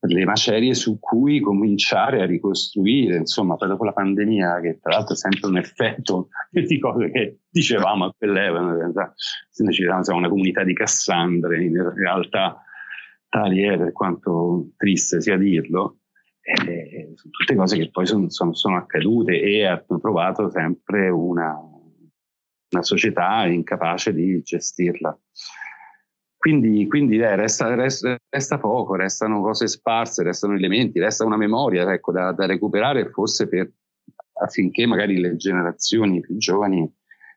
le 0.00 0.24
macerie 0.24 0.74
su 0.74 0.98
cui 1.00 1.40
cominciare 1.40 2.22
a 2.22 2.26
ricostruire, 2.26 3.16
insomma, 3.16 3.56
poi 3.56 3.68
dopo 3.68 3.84
la 3.84 3.92
pandemia, 3.92 4.60
che 4.60 4.78
tra 4.80 4.94
l'altro 4.94 5.14
è 5.14 5.16
sempre 5.16 5.48
un 5.48 5.56
effetto 5.56 6.28
di 6.50 6.78
cose 6.78 7.10
che 7.10 7.38
dicevamo 7.48 8.04
a 8.04 8.14
quell'epoca, 8.16 8.60
in 8.60 8.76
realtà, 8.76 9.12
se 9.16 9.64
noi 9.64 9.72
ci 9.72 9.84
siamo 10.02 10.18
una 10.18 10.28
comunità 10.28 10.62
di 10.62 10.74
Cassandre, 10.74 11.64
in 11.64 11.94
realtà 11.94 12.62
tali 13.28 13.62
è, 13.62 13.76
per 13.76 13.92
quanto 13.92 14.70
triste 14.76 15.20
sia 15.20 15.36
dirlo, 15.36 15.98
eh, 16.40 17.12
sono 17.14 17.30
tutte 17.30 17.54
cose 17.54 17.76
che 17.76 17.90
poi 17.90 18.06
sono, 18.06 18.30
sono, 18.30 18.54
sono 18.54 18.76
accadute 18.76 19.40
e 19.40 19.66
hanno 19.66 19.98
trovato 20.00 20.50
sempre 20.50 21.08
una, 21.10 21.54
una 22.70 22.82
società 22.82 23.46
incapace 23.46 24.12
di 24.12 24.40
gestirla. 24.42 25.18
Quindi, 26.36 26.86
quindi 26.86 27.18
eh, 27.18 27.34
resta, 27.34 27.74
resta, 27.74 28.16
resta, 28.28 28.58
poco, 28.58 28.94
restano 28.94 29.42
cose 29.42 29.66
sparse, 29.66 30.22
restano 30.22 30.54
elementi, 30.54 31.00
resta 31.00 31.24
una 31.24 31.36
memoria 31.36 31.92
ecco, 31.92 32.12
da, 32.12 32.32
da, 32.32 32.46
recuperare 32.46 33.10
forse 33.10 33.48
per, 33.48 33.70
affinché 34.40 34.86
magari 34.86 35.18
le 35.18 35.34
generazioni 35.36 36.20
più 36.20 36.36
giovani 36.36 36.88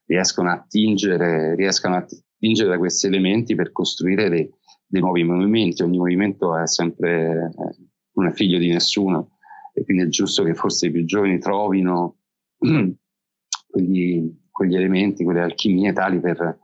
riescano 0.06 0.50
a 0.50 0.54
attingere, 0.54 1.56
riescano 1.56 1.96
a 1.96 2.06
attingere 2.06 2.70
da 2.70 2.78
questi 2.78 3.08
elementi 3.08 3.56
per 3.56 3.72
costruire 3.72 4.30
dei, 4.30 4.48
dei 4.92 5.00
nuovi 5.00 5.24
movimenti, 5.24 5.84
ogni 5.84 5.98
movimento 5.98 6.58
è 6.58 6.68
sempre, 6.68 7.50
eh, 7.58 7.76
non 8.14 8.28
è 8.28 8.32
figlio 8.32 8.58
di 8.58 8.68
nessuno 8.68 9.38
e 9.74 9.86
quindi 9.86 10.04
è 10.04 10.08
giusto 10.08 10.44
che 10.44 10.54
forse 10.54 10.88
i 10.88 10.92
più 10.92 11.06
giovani 11.06 11.40
trovino 11.40 12.18
quegli, 12.58 14.38
quegli 14.52 14.76
elementi, 14.76 15.24
quelle 15.24 15.44
alchimie 15.44 15.94
tali 15.94 16.20
per, 16.20 16.60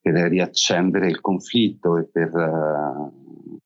per 0.00 0.14
riaccendere 0.28 1.08
il 1.08 1.20
conflitto 1.20 1.96
e 1.98 2.08
per, 2.08 2.32
uh, 2.32 3.58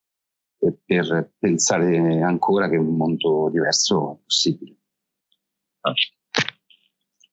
e 0.61 0.79
per, 0.83 1.33
pensare 1.39 2.23
ancora 2.23 2.71
che 2.71 2.79
un 2.79 2.97
mondo 2.97 3.51
diverso 3.53 4.15
è 4.15 4.17
possibile. 4.25 4.77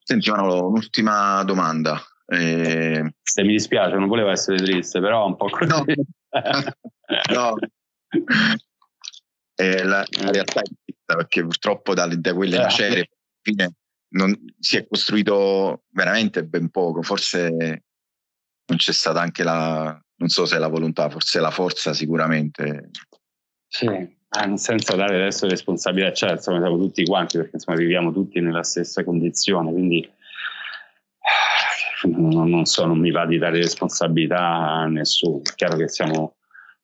Senti 0.04 0.30
Manolo, 0.30 0.68
un'ultima 0.68 1.42
domanda. 1.46 1.98
Eh... 2.26 3.14
Se 3.22 3.44
mi 3.44 3.54
dispiace, 3.54 3.96
non 3.96 4.10
volevo 4.10 4.30
essere 4.30 4.58
triste, 4.58 5.00
però 5.00 5.26
un 5.26 5.38
po' 5.38 5.48
così. 5.48 5.70
No, 5.70 5.86
no. 7.34 7.56
Eh, 9.56 9.84
la, 9.84 10.04
la, 10.10 10.32
realtà 10.32 10.62
è 10.62 10.70
questa, 10.84 11.16
perché 11.16 11.42
purtroppo 11.44 11.94
da, 11.94 12.08
da 12.08 12.34
quelle 12.34 12.56
eh. 12.56 12.62
macerie 12.62 13.10
fine 13.42 13.74
non, 14.14 14.34
si 14.60 14.78
è 14.78 14.88
costruito 14.88 15.84
veramente 15.90 16.44
ben 16.44 16.70
poco. 16.70 17.02
Forse 17.02 17.50
non 17.52 18.78
c'è 18.78 18.92
stata 18.92 19.22
anche 19.22 19.44
la, 19.44 20.00
non 20.16 20.30
so 20.30 20.46
se 20.46 20.58
la 20.58 20.68
volontà, 20.68 21.10
forse 21.10 21.40
la 21.40 21.52
forza 21.52 21.94
sicuramente. 21.94 22.90
Sì, 23.68 23.86
eh, 23.86 24.58
senza 24.58 24.96
dare 24.96 25.16
adesso 25.16 25.48
responsabilità, 25.48 26.14
cioè 26.14 26.32
insomma 26.32 26.60
siamo 26.60 26.78
tutti 26.78 27.04
quanti 27.04 27.38
perché 27.38 27.56
insomma 27.56 27.78
viviamo 27.78 28.12
tutti 28.12 28.40
nella 28.40 28.64
stessa 28.64 29.04
condizione, 29.04 29.72
quindi 29.72 30.10
non, 32.04 32.50
non, 32.50 32.66
so, 32.66 32.86
non 32.86 33.00
mi 33.00 33.12
va 33.12 33.26
di 33.26 33.38
dare 33.38 33.58
responsabilità 33.58 34.40
a 34.40 34.86
nessuno. 34.86 35.42
È 35.44 35.54
chiaro 35.56 35.78
che 35.78 35.88
siamo 35.88 36.36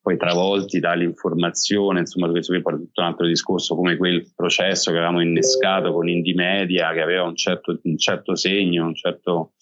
poi 0.01 0.17
travolti 0.17 0.79
dall'informazione, 0.79 1.99
insomma, 1.99 2.27
dove 2.27 2.41
si 2.41 2.61
poi 2.61 2.77
tutto 2.77 3.01
un 3.01 3.07
altro 3.07 3.27
discorso 3.27 3.75
come 3.75 3.97
quel 3.97 4.31
processo 4.33 4.91
che 4.91 4.97
avevamo 4.97 5.21
innescato 5.21 5.91
con 5.91 6.07
Indie 6.07 6.33
Media, 6.33 6.93
che 6.93 7.01
aveva 7.01 7.23
un 7.23 7.35
certo, 7.35 7.77
un 7.83 7.97
certo 7.97 8.35
segno, 8.35 8.85
un 8.85 8.95
certo 8.95 9.53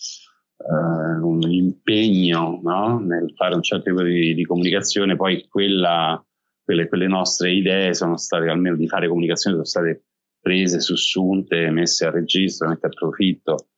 uh, 0.57 1.27
un 1.27 1.41
impegno 1.49 2.59
no? 2.61 2.99
nel 2.99 3.33
fare 3.35 3.55
un 3.55 3.63
certo 3.63 3.89
tipo 3.89 4.03
di, 4.03 4.35
di 4.35 4.45
comunicazione, 4.45 5.15
poi 5.15 5.47
quella, 5.47 6.23
quelle, 6.63 6.87
quelle, 6.87 7.07
nostre 7.07 7.51
idee 7.51 7.95
sono 7.95 8.17
state, 8.17 8.47
almeno 8.47 8.75
di 8.75 8.87
fare 8.87 9.07
comunicazione, 9.07 9.55
sono 9.55 9.67
state 9.67 10.03
prese, 10.39 10.79
sussunte, 10.79 11.71
messe 11.71 12.05
a 12.05 12.11
registro, 12.11 12.67
messe 12.67 12.85
a 12.85 12.89
profitto 12.89 13.69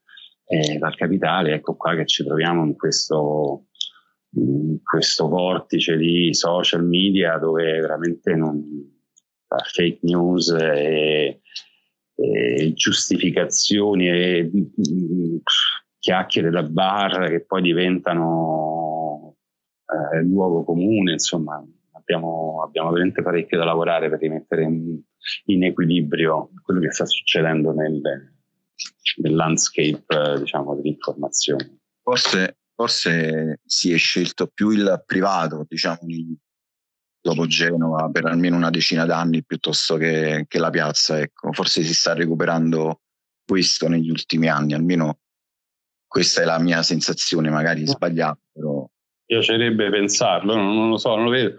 eh, 0.47 0.77
dal 0.77 0.95
capitale, 0.95 1.53
ecco 1.53 1.75
qua 1.75 1.95
che 1.95 2.05
ci 2.05 2.23
troviamo 2.23 2.63
in 2.63 2.75
questo, 2.75 3.65
in 4.35 4.79
questo 4.81 5.27
vortice 5.27 5.97
di 5.97 6.33
social 6.33 6.85
media 6.85 7.37
dove 7.37 7.79
veramente 7.79 8.33
non, 8.35 8.63
fake 9.73 9.99
news 10.01 10.49
e, 10.51 11.41
e 12.15 12.73
giustificazioni 12.73 14.07
e 14.07 14.49
mh, 14.51 15.37
chiacchiere 15.99 16.49
da 16.49 16.63
bar 16.63 17.27
che 17.27 17.45
poi 17.45 17.61
diventano 17.61 19.35
eh, 19.85 20.21
luogo 20.23 20.63
comune, 20.63 21.13
insomma, 21.13 21.61
abbiamo, 21.91 22.61
abbiamo, 22.63 22.91
veramente 22.91 23.21
parecchio 23.21 23.57
da 23.57 23.65
lavorare 23.65 24.09
per 24.09 24.19
rimettere 24.19 24.63
in, 24.63 24.97
in 25.45 25.63
equilibrio 25.63 26.51
quello 26.63 26.79
che 26.79 26.91
sta 26.91 27.05
succedendo 27.05 27.73
nel, 27.73 28.01
nel 29.21 29.35
landscape 29.35 30.03
eh, 30.07 30.39
diciamo, 30.39 30.75
dell'informazione. 30.75 31.79
Forse, 32.01 32.57
forse 32.75 33.59
si 33.65 33.91
è 33.93 33.97
scelto 33.97 34.47
più 34.47 34.69
il 34.69 35.03
privato, 35.05 35.65
diciamo, 35.67 35.99
dopo 37.19 37.45
Genova 37.45 38.09
per 38.09 38.25
almeno 38.25 38.55
una 38.55 38.69
decina 38.69 39.05
d'anni 39.05 39.43
piuttosto 39.43 39.97
che, 39.97 40.45
che 40.47 40.59
la 40.59 40.69
piazza. 40.69 41.19
Ecco. 41.19 41.51
Forse 41.51 41.83
si 41.83 41.93
sta 41.93 42.13
recuperando 42.13 43.01
questo 43.45 43.87
negli 43.87 44.09
ultimi 44.09 44.47
anni, 44.47 44.73
almeno 44.73 45.19
questa 46.07 46.41
è 46.41 46.45
la 46.45 46.59
mia 46.59 46.81
sensazione, 46.83 47.49
magari 47.49 47.85
sbagliata, 47.85 48.39
però... 48.51 48.89
Piacerebbe 49.25 49.89
pensarlo, 49.89 50.55
non, 50.55 50.73
non 50.73 50.89
lo 50.89 50.97
so, 50.97 51.15
non 51.15 51.25
lo 51.25 51.29
vedo. 51.31 51.57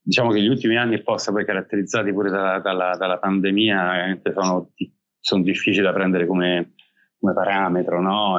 Diciamo 0.00 0.32
che 0.32 0.40
gli 0.40 0.48
ultimi 0.48 0.76
anni 0.76 1.00
possa 1.02 1.30
poi 1.30 1.44
caratterizzati 1.44 2.12
pure 2.12 2.30
dalla, 2.30 2.58
dalla, 2.58 2.96
dalla 2.96 3.18
pandemia, 3.18 4.20
sono, 4.34 4.72
sono, 5.20 5.42
difficili 5.42 5.84
da 5.84 5.92
prendere 5.92 6.26
come, 6.26 6.74
come 7.18 7.34
parametro, 7.34 8.00
no? 8.00 8.36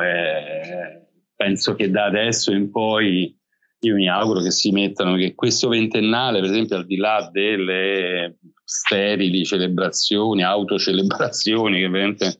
Penso 1.35 1.75
che 1.75 1.89
da 1.89 2.05
adesso 2.05 2.51
in 2.51 2.69
poi 2.71 3.37
io 3.81 3.95
mi 3.95 4.09
auguro 4.09 4.41
che 4.41 4.51
si 4.51 4.71
mettano 4.71 5.15
che 5.15 5.35
questo 5.35 5.69
ventennale, 5.69 6.41
per 6.41 6.49
esempio, 6.49 6.75
al 6.75 6.85
di 6.85 6.97
là 6.97 7.29
delle 7.31 8.37
sterili 8.63 9.45
celebrazioni, 9.45 10.43
autocelebrazioni, 10.43 11.79
che 11.79 11.87
veramente 11.87 12.37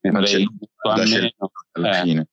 mi 0.00 0.10
farei 0.10 0.48
a 0.78 1.02
meno, 1.04 2.24
eh, 2.24 2.26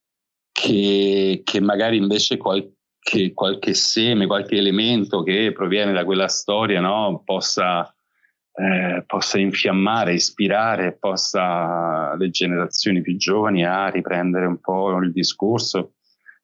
che, 0.52 1.41
che, 1.43 1.62
magari 1.62 1.98
invece 1.98 2.38
qualche, 2.38 3.34
qualche, 3.34 3.74
seme, 3.74 4.26
qualche 4.26 4.56
elemento 4.56 5.24
che 5.24 5.52
proviene 5.54 5.93
da 5.93 6.04
quella 6.04 6.28
storia 6.28 6.82
no, 6.82 7.22
possa, 7.24 7.96
eh, 8.56 9.04
possa 9.06 9.39
infiammare, 9.39 10.13
ispirare, 10.13 10.96
possa 10.98 12.16
le 12.16 12.30
generazioni 12.30 13.02
più 13.02 13.16
giovani 13.18 13.66
a 13.66 13.88
riprendere 13.88 14.46
un 14.46 14.60
po' 14.60 14.96
il 14.98 15.12
discorso 15.12 15.94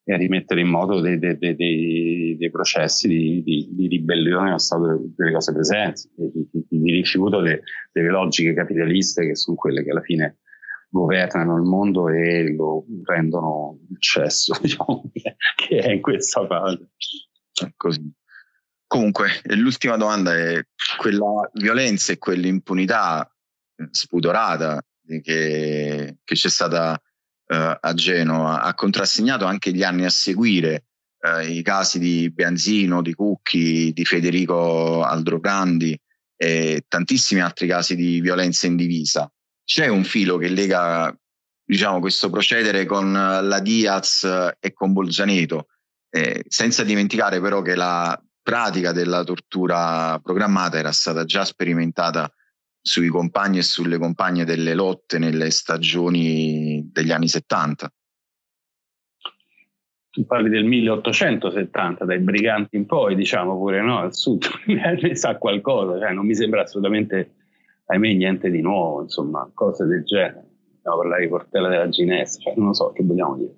e 0.04 0.14
a 0.14 0.18
rimettere 0.18 0.62
in 0.62 0.70
moto 0.70 1.02
dei, 1.02 1.20
dei, 1.20 1.38
dei, 1.38 2.36
dei 2.36 2.50
processi 2.50 3.08
di, 3.08 3.44
di, 3.44 3.70
di, 3.72 3.88
ribellione 3.88 4.50
allo 4.50 4.58
stato 4.58 5.04
delle 5.16 5.32
cose 5.32 5.54
presenti, 5.54 6.10
di, 6.16 6.68
di 6.68 6.92
rifiuto 6.92 7.42
delle 7.42 8.10
logiche 8.10 8.56
capitaliste 8.56 9.28
che 9.28 9.36
sono 9.36 9.56
quelle 9.56 9.84
che 9.84 9.92
alla 9.92 10.02
fine 10.02 10.40
governano 10.90 11.58
il 11.58 11.62
mondo 11.62 12.10
e 12.10 12.52
lo 12.56 12.86
rendono 13.04 13.78
il 13.88 14.00
cesso, 14.00 14.58
diciamo, 14.60 15.12
che 15.56 15.78
è 15.78 15.92
in 15.92 16.02
questa 16.02 16.44
fase. 16.48 16.90
Così. 17.76 18.19
Comunque, 18.90 19.40
l'ultima 19.44 19.98
domanda 19.98 20.36
è 20.36 20.66
quella 20.98 21.48
violenza 21.54 22.12
e 22.12 22.18
quell'impunità 22.18 23.32
spudorata 23.92 24.84
che, 25.22 26.18
che 26.24 26.36
c'è 26.36 26.50
stata 26.50 27.00
eh, 27.46 27.78
a 27.80 27.94
Genova, 27.94 28.64
ha 28.64 28.74
contrassegnato 28.74 29.46
anche 29.46 29.72
gli 29.72 29.84
anni 29.84 30.06
a 30.06 30.10
seguire 30.10 30.86
eh, 31.20 31.52
i 31.52 31.62
casi 31.62 32.00
di 32.00 32.32
Bianzino, 32.32 33.04
di 33.04 33.14
Cucchi, 33.14 33.94
di 33.94 34.06
Federico 34.06 35.04
Aldrobrandi 35.04 35.96
e 36.36 36.86
tantissimi 36.88 37.42
altri 37.42 37.68
casi 37.68 37.96
di 37.96 38.20
violenza 38.22 38.66
in 38.66 38.76
divisa. 38.76 39.32
C'è 39.64 39.86
un 39.86 40.04
filo 40.04 40.38
che 40.38 40.50
lega 40.50 41.16
diciamo, 41.64 42.00
questo 42.00 42.32
procedere 42.32 42.88
con 42.88 43.14
la 43.14 43.60
Diaz 43.60 44.24
e 44.60 44.74
con 44.74 44.94
Bolzaneto, 44.94 45.68
eh, 46.10 46.44
senza 46.48 46.84
dimenticare 46.84 47.40
però 47.40 47.62
che 47.62 47.76
la 47.76 48.20
pratica 48.50 48.92
della 48.92 49.24
tortura 49.24 50.20
programmata 50.24 50.80
era 50.80 50.92
stata 50.92 51.24
già 51.24 51.46
sperimentata 51.46 52.34
sui 52.82 53.08
compagni 53.10 53.60
e 53.60 53.62
sulle 53.62 54.00
compagne 54.00 54.44
delle 54.44 54.74
lotte 54.74 55.20
nelle 55.20 55.52
stagioni 55.52 56.90
degli 56.92 57.12
anni 57.12 57.28
70. 57.28 57.94
Tu 60.10 60.26
parli 60.26 60.50
del 60.50 60.66
1870, 60.66 62.06
dai 62.06 62.18
briganti 62.18 62.76
in 62.76 62.88
poi, 62.88 63.14
diciamo 63.14 63.56
pure, 63.56 63.84
no? 63.84 64.00
Al 64.00 64.16
sud 64.16 64.44
ne 64.66 65.16
sa 65.16 65.38
qualcosa, 65.38 66.00
cioè 66.00 66.12
non 66.12 66.26
mi 66.26 66.34
sembra 66.34 66.64
assolutamente, 66.64 67.36
ahimè, 67.86 68.14
niente 68.14 68.50
di 68.50 68.62
nuovo, 68.62 69.04
insomma, 69.04 69.48
cose 69.54 69.86
del 69.86 70.04
genere. 70.04 70.48
A 70.82 70.96
parlare 70.96 71.22
di 71.22 71.30
Portella 71.30 71.70
della 71.70 71.90
Ginestra, 71.90 72.52
cioè 72.52 72.60
non 72.60 72.74
so 72.74 72.92
che 72.94 73.04
vogliamo 73.04 73.38
dire. 73.38 73.54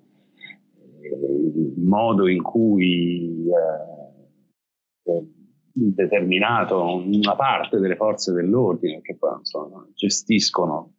Il 1.00 1.82
modo 1.82 2.28
in 2.28 2.42
cui 2.42 3.46
eh, 3.46 4.01
determinato 5.72 6.96
una 6.96 7.34
parte 7.34 7.78
delle 7.78 7.96
forze 7.96 8.32
dell'ordine 8.32 9.00
che 9.00 9.16
poi 9.16 9.38
insomma, 9.38 9.86
gestiscono 9.94 10.92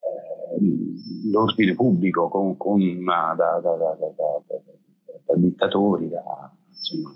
eh, 0.00 1.30
l'ordine 1.30 1.74
pubblico 1.74 2.28
con, 2.28 2.56
con 2.56 2.80
una, 2.80 3.34
da, 3.36 3.60
da, 3.60 3.76
da, 3.76 3.96
da, 5.26 5.34
dittatori, 5.36 6.08
da, 6.08 6.52
insomma, 6.68 7.14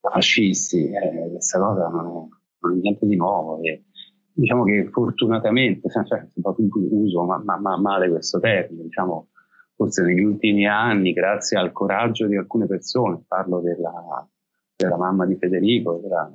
fascisti, 0.00 0.90
eh, 0.90 1.28
questa 1.30 1.60
cosa 1.60 1.88
non 1.88 2.06
è, 2.06 2.28
non 2.60 2.78
è, 2.78 2.80
niente 2.80 3.06
di 3.06 3.16
nuovo. 3.16 3.60
E, 3.60 3.84
diciamo 4.32 4.64
che 4.64 4.88
fortunatamente, 4.90 5.88
cioè, 5.92 6.26
uso 6.34 7.24
ma, 7.24 7.42
ma, 7.44 7.58
ma 7.58 7.78
male 7.78 8.08
questo 8.08 8.40
termine, 8.40 8.84
diciamo, 8.84 9.28
forse 9.74 10.02
negli 10.02 10.22
ultimi 10.22 10.66
anni, 10.66 11.12
grazie 11.12 11.58
al 11.58 11.72
coraggio 11.72 12.26
di 12.26 12.36
alcune 12.36 12.66
persone, 12.66 13.22
parlo 13.26 13.60
della 13.60 14.26
della 14.84 14.96
mamma 14.96 15.26
di 15.26 15.36
Federico, 15.36 16.00
della, 16.02 16.32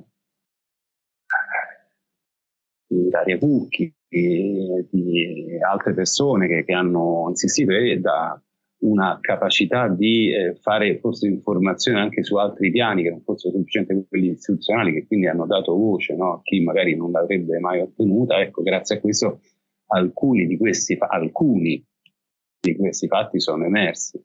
di 2.86 3.08
Daria 3.08 3.38
Cucchi, 3.38 3.92
di, 4.08 4.86
di 4.90 5.58
altre 5.60 5.94
persone 5.94 6.46
che, 6.46 6.64
che, 6.64 6.72
hanno 6.72 7.26
insistito 7.28 7.72
e 7.72 7.98
da 7.98 8.40
una 8.78 9.18
capacità 9.20 9.88
di 9.88 10.32
eh, 10.32 10.54
fare 10.56 10.98
forse 10.98 11.26
informazione 11.26 11.98
anche 11.98 12.22
su 12.22 12.36
altri 12.36 12.70
piani 12.70 13.02
che 13.02 13.10
non 13.10 13.22
fossero 13.22 13.54
semplicemente 13.54 14.06
quelli 14.08 14.28
istituzionali 14.28 14.92
che 14.92 15.06
quindi 15.06 15.26
hanno 15.26 15.46
dato 15.46 15.74
voce 15.74 16.14
no, 16.14 16.34
a 16.34 16.40
chi 16.42 16.60
magari 16.60 16.94
non 16.94 17.10
l'avrebbe 17.10 17.58
mai 17.58 17.80
ottenuta. 17.80 18.40
Ecco, 18.40 18.62
grazie 18.62 18.96
a 18.96 19.00
questo 19.00 19.40
alcuni 19.88 20.46
di 20.46 20.56
questi, 20.56 20.96
alcuni 20.98 21.84
di 22.60 22.76
questi 22.76 23.06
fatti 23.08 23.40
sono 23.40 23.64
emersi 23.64 24.22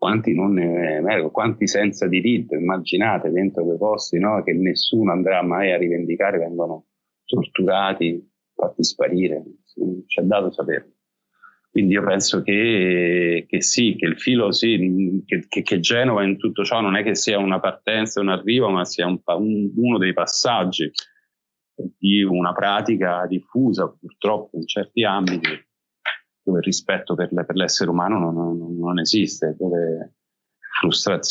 quanti 0.00 0.34
non 0.34 0.58
emergono, 0.58 1.30
quanti 1.30 1.66
senza 1.66 2.08
diritto, 2.08 2.54
immaginate 2.54 3.30
dentro 3.30 3.66
quei 3.66 3.76
posti 3.76 4.18
no, 4.18 4.42
che 4.42 4.54
nessuno 4.54 5.12
andrà 5.12 5.42
mai 5.42 5.72
a 5.72 5.76
rivendicare, 5.76 6.38
vengono 6.38 6.86
torturati, 7.26 8.26
fatti 8.54 8.82
sparire, 8.82 9.44
ci 10.06 10.20
è 10.20 10.22
dato 10.22 10.50
saperlo. 10.52 10.94
Quindi 11.70 11.92
io 11.92 12.02
penso 12.02 12.42
che, 12.42 13.44
che 13.46 13.60
sì, 13.60 13.94
che 13.96 14.06
il 14.06 14.18
filo 14.18 14.52
sì, 14.52 15.22
che, 15.26 15.44
che, 15.46 15.60
che, 15.60 15.80
Genova 15.80 16.24
in 16.24 16.38
tutto 16.38 16.64
ciò 16.64 16.80
non 16.80 16.96
è 16.96 17.02
che 17.02 17.14
sia 17.14 17.36
una 17.36 17.60
partenza, 17.60 18.22
un 18.22 18.30
arrivo, 18.30 18.70
ma 18.70 18.86
sia 18.86 19.06
un, 19.06 19.20
un, 19.22 19.70
uno 19.76 19.98
dei 19.98 20.14
passaggi 20.14 20.90
di 21.98 22.22
una 22.22 22.54
pratica 22.54 23.26
diffusa 23.26 23.86
purtroppo 23.86 24.56
in 24.56 24.66
certi 24.66 25.04
ambiti 25.04 25.68
dove 26.50 26.58
il 26.58 26.64
rispetto 26.64 27.14
per, 27.14 27.28
per 27.28 27.54
l'essere 27.54 27.90
umano 27.90 28.18
non, 28.18 28.34
non, 28.34 28.76
non 28.76 28.98
esiste, 28.98 29.54
dove 29.58 30.14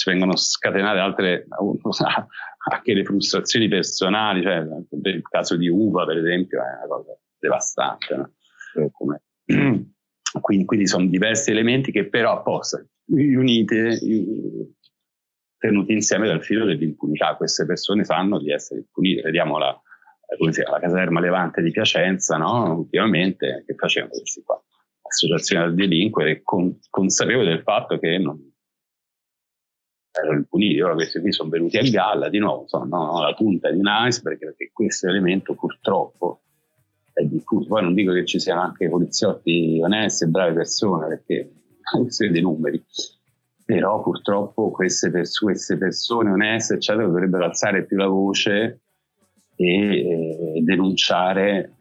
vengono 0.06 0.36
scatenate 0.36 1.00
altre, 1.00 1.48
anche 2.72 2.94
le 2.94 3.04
frustrazioni 3.04 3.68
personali, 3.68 4.42
cioè 4.42 4.66
il 5.04 5.22
caso 5.30 5.56
di 5.56 5.68
Uva 5.68 6.06
per 6.06 6.18
esempio 6.18 6.60
è 6.60 6.86
una 6.86 6.88
cosa 6.88 7.18
devastante. 7.38 8.16
No? 8.16 8.32
Come, 8.92 9.22
quindi, 10.42 10.66
quindi, 10.66 10.88
sono 10.88 11.06
diversi 11.08 11.52
elementi 11.52 11.92
che 11.92 12.08
però 12.08 12.38
apposta 12.38 12.84
riunite, 13.12 14.00
tenuti 15.58 15.94
insieme 15.94 16.28
dal 16.28 16.44
filo 16.44 16.66
dell'impunità. 16.66 17.36
Queste 17.36 17.66
persone 17.66 18.04
sanno 18.04 18.40
di 18.40 18.52
essere 18.52 18.86
punite. 18.92 19.24
Vediamo 19.24 19.58
la, 19.58 19.76
la 20.70 20.80
caserma 20.80 21.20
Levante 21.20 21.64
di 21.64 21.72
Piacenza, 21.72 22.38
no? 22.38 22.76
ultimamente, 22.78 23.64
che 23.66 23.74
facevano 23.74 24.12
questi 24.12 24.44
qua 24.44 24.62
associazione 25.10 25.66
a 25.66 25.72
delinquere, 25.72 26.42
con, 26.44 26.80
consapevole 26.90 27.50
del 27.50 27.64
fatto 27.64 27.98
che 28.00 28.18
non 28.18 28.40
erano 30.12 30.38
impuniti. 30.38 30.80
Ora 30.82 30.94
questi 30.94 31.20
qui 31.20 31.32
sono 31.32 31.50
venuti 31.50 31.78
a 31.78 31.84
galla, 31.84 32.30
di 32.30 32.40
nuovo 32.40 32.68
sono 32.68 32.86
no, 32.86 33.22
la 33.22 33.34
punta 33.34 33.72
di 33.72 33.78
un 33.78 33.88
iceberg, 33.88 34.40
perché 34.40 34.72
questo 34.74 35.08
elemento 35.08 35.54
purtroppo 35.56 36.42
è 37.14 37.24
diffuso. 37.24 37.68
Poi 37.68 37.82
non 37.84 37.94
dico 37.94 38.14
che 38.14 38.26
ci 38.26 38.40
siano 38.40 38.62
anche 38.62 38.90
poliziotti 38.90 39.80
onesti 39.84 40.24
e 40.24 40.28
brave 40.28 40.54
persone, 40.54 41.08
perché 41.08 41.52
questi 41.82 42.30
dei 42.30 42.42
numeri, 42.42 42.84
però 43.66 44.02
purtroppo 44.02 44.72
queste, 44.72 45.10
pers- 45.10 45.40
queste 45.40 45.78
persone 45.78 46.32
oneste, 46.32 46.76
eccetera, 46.76 47.06
dovrebbero 47.06 47.46
alzare 47.46 47.86
più 47.86 47.98
la 47.98 48.08
voce 48.08 48.82
e, 49.56 50.56
e 50.56 50.62
denunciare 50.62 51.76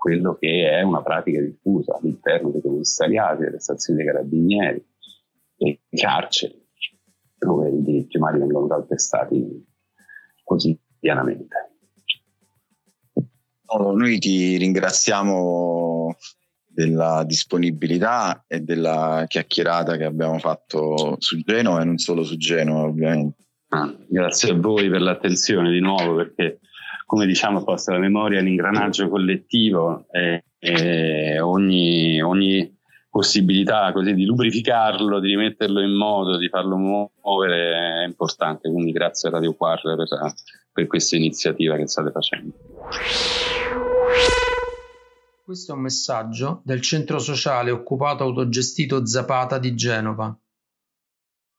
quello 0.00 0.38
che 0.38 0.70
è 0.70 0.80
una 0.80 1.02
pratica 1.02 1.42
diffusa 1.42 1.94
all'interno 1.94 2.48
dei 2.48 2.62
commissariati, 2.62 3.42
delle 3.42 3.60
stazioni 3.60 4.02
dei 4.02 4.10
carabinieri 4.10 4.82
e 5.58 5.80
carceri. 5.90 6.58
dove 7.36 7.68
i 7.68 7.82
diritti 7.82 8.16
umani 8.16 8.38
vengono 8.38 8.66
calpestati 8.66 9.62
quotidianamente. 10.42 11.74
noi 13.74 14.18
ti 14.18 14.56
ringraziamo 14.56 16.16
della 16.66 17.22
disponibilità 17.26 18.44
e 18.46 18.60
della 18.60 19.26
chiacchierata 19.28 19.98
che 19.98 20.04
abbiamo 20.04 20.38
fatto 20.38 21.16
su 21.18 21.42
Genova 21.42 21.82
e 21.82 21.84
non 21.84 21.98
solo 21.98 22.22
su 22.22 22.38
Genova 22.38 22.88
ovviamente. 22.88 23.44
Ah, 23.68 23.94
grazie 24.08 24.52
a 24.52 24.56
voi 24.56 24.88
per 24.88 25.02
l'attenzione 25.02 25.70
di 25.70 25.80
nuovo 25.80 26.14
perché 26.14 26.60
come 27.10 27.26
diciamo 27.26 27.58
forse 27.62 27.90
la 27.90 27.98
memoria 27.98 28.38
è 28.38 28.42
l'ingranaggio 28.42 29.08
collettivo 29.08 30.06
e, 30.12 30.44
e 30.60 31.40
ogni, 31.40 32.22
ogni, 32.22 32.78
possibilità 33.10 33.90
così 33.92 34.14
di 34.14 34.24
lubrificarlo, 34.24 35.18
di 35.18 35.30
rimetterlo 35.30 35.80
in 35.80 35.90
modo, 35.90 36.36
di 36.36 36.48
farlo 36.48 36.76
muovere 36.76 38.02
è 38.02 38.06
importante. 38.06 38.70
Quindi 38.70 38.92
grazie 38.92 39.28
a 39.28 39.32
Radio 39.32 39.54
Quarle 39.54 39.96
per, 39.96 40.06
per 40.72 40.86
questa 40.86 41.16
iniziativa 41.16 41.74
che 41.74 41.88
state 41.88 42.12
facendo. 42.12 42.54
Questo 45.44 45.72
è 45.72 45.74
un 45.74 45.80
messaggio 45.80 46.62
del 46.64 46.80
centro 46.80 47.18
sociale 47.18 47.72
occupato 47.72 48.22
autogestito 48.22 49.04
Zapata 49.04 49.58
di 49.58 49.74
Genova. 49.74 50.32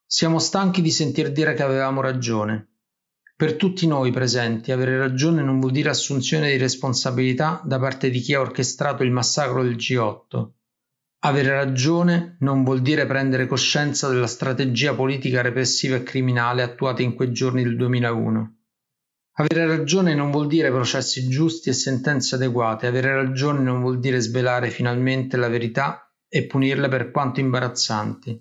Siamo 0.05 0.39
stanchi 0.39 0.81
di 0.81 0.91
sentir 0.91 1.33
dire 1.33 1.53
che 1.55 1.63
avevamo 1.63 1.99
ragione. 1.99 2.70
Per 3.41 3.55
tutti 3.55 3.87
noi 3.87 4.11
presenti, 4.11 4.71
avere 4.71 4.99
ragione 4.99 5.41
non 5.41 5.59
vuol 5.59 5.71
dire 5.71 5.89
assunzione 5.89 6.51
di 6.51 6.57
responsabilità 6.57 7.59
da 7.65 7.79
parte 7.79 8.11
di 8.11 8.19
chi 8.19 8.35
ha 8.35 8.39
orchestrato 8.39 9.01
il 9.01 9.09
massacro 9.09 9.63
del 9.63 9.77
G8. 9.77 10.47
Avere 11.21 11.49
ragione 11.49 12.35
non 12.41 12.63
vuol 12.63 12.83
dire 12.83 13.07
prendere 13.07 13.47
coscienza 13.47 14.07
della 14.09 14.27
strategia 14.27 14.93
politica 14.93 15.41
repressiva 15.41 15.95
e 15.95 16.03
criminale 16.03 16.61
attuata 16.61 17.01
in 17.01 17.15
quei 17.15 17.31
giorni 17.31 17.63
del 17.63 17.77
2001. 17.77 18.57
Avere 19.37 19.65
ragione 19.65 20.13
non 20.13 20.29
vuol 20.29 20.45
dire 20.45 20.69
processi 20.69 21.27
giusti 21.27 21.69
e 21.69 21.73
sentenze 21.73 22.35
adeguate, 22.35 22.85
avere 22.85 23.15
ragione 23.15 23.61
non 23.61 23.81
vuol 23.81 23.99
dire 23.99 24.19
svelare 24.19 24.69
finalmente 24.69 25.35
la 25.35 25.49
verità 25.49 26.13
e 26.27 26.45
punirle 26.45 26.89
per 26.89 27.09
quanto 27.09 27.39
imbarazzanti. 27.39 28.39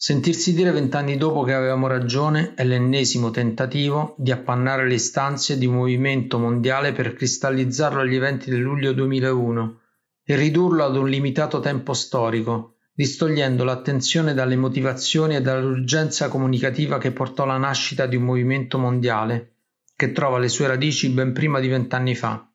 Sentirsi 0.00 0.54
dire 0.54 0.70
vent'anni 0.70 1.16
dopo 1.16 1.42
che 1.42 1.52
avevamo 1.52 1.88
ragione 1.88 2.54
è 2.54 2.62
l'ennesimo 2.62 3.32
tentativo 3.32 4.14
di 4.16 4.30
appannare 4.30 4.86
le 4.86 4.94
istanze 4.94 5.58
di 5.58 5.66
un 5.66 5.74
movimento 5.74 6.38
mondiale 6.38 6.92
per 6.92 7.14
cristallizzarlo 7.14 8.02
agli 8.02 8.14
eventi 8.14 8.48
del 8.48 8.60
luglio 8.60 8.92
2001 8.92 9.80
e 10.22 10.36
ridurlo 10.36 10.84
ad 10.84 10.94
un 10.94 11.08
limitato 11.08 11.58
tempo 11.58 11.94
storico, 11.94 12.76
distogliendo 12.94 13.64
l'attenzione 13.64 14.34
dalle 14.34 14.54
motivazioni 14.54 15.34
e 15.34 15.40
dall'urgenza 15.42 16.28
comunicativa 16.28 16.98
che 16.98 17.10
portò 17.10 17.42
alla 17.42 17.56
nascita 17.56 18.06
di 18.06 18.14
un 18.14 18.22
movimento 18.22 18.78
mondiale, 18.78 19.54
che 19.96 20.12
trova 20.12 20.38
le 20.38 20.48
sue 20.48 20.68
radici 20.68 21.08
ben 21.08 21.32
prima 21.32 21.58
di 21.58 21.66
vent'anni 21.66 22.14
fa. 22.14 22.48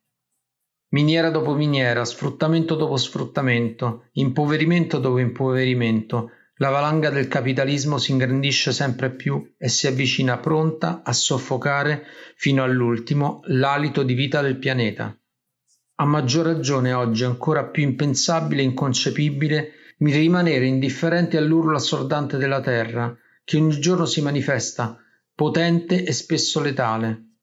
Miniera 0.92 1.30
dopo 1.30 1.56
miniera, 1.56 2.06
sfruttamento 2.06 2.76
dopo 2.76 2.96
sfruttamento, 2.96 4.06
impoverimento 4.14 4.98
dopo 4.98 5.18
impoverimento, 5.18 6.30
la 6.64 6.70
valanga 6.70 7.10
del 7.10 7.28
capitalismo 7.28 7.98
si 7.98 8.12
ingrandisce 8.12 8.72
sempre 8.72 9.12
più 9.12 9.54
e 9.58 9.68
si 9.68 9.86
avvicina 9.86 10.38
pronta 10.38 11.02
a 11.04 11.12
soffocare 11.12 12.06
fino 12.38 12.64
all'ultimo 12.64 13.42
l'alito 13.48 14.02
di 14.04 14.14
vita 14.14 14.40
del 14.40 14.56
pianeta. 14.56 15.14
A 15.96 16.06
maggior 16.06 16.46
ragione 16.46 16.94
oggi 16.94 17.24
è 17.24 17.26
ancora 17.26 17.66
più 17.66 17.84
impensabile 17.84 18.62
e 18.62 18.64
inconcepibile 18.64 19.72
rimanere 19.98 20.66
indifferenti 20.66 21.36
all'urlo 21.36 21.76
assordante 21.76 22.38
della 22.38 22.62
terra, 22.62 23.14
che 23.44 23.58
ogni 23.58 23.78
giorno 23.82 24.06
si 24.06 24.22
manifesta, 24.22 24.98
potente 25.36 26.06
e 26.06 26.14
spesso 26.14 26.62
letale. 26.62 27.40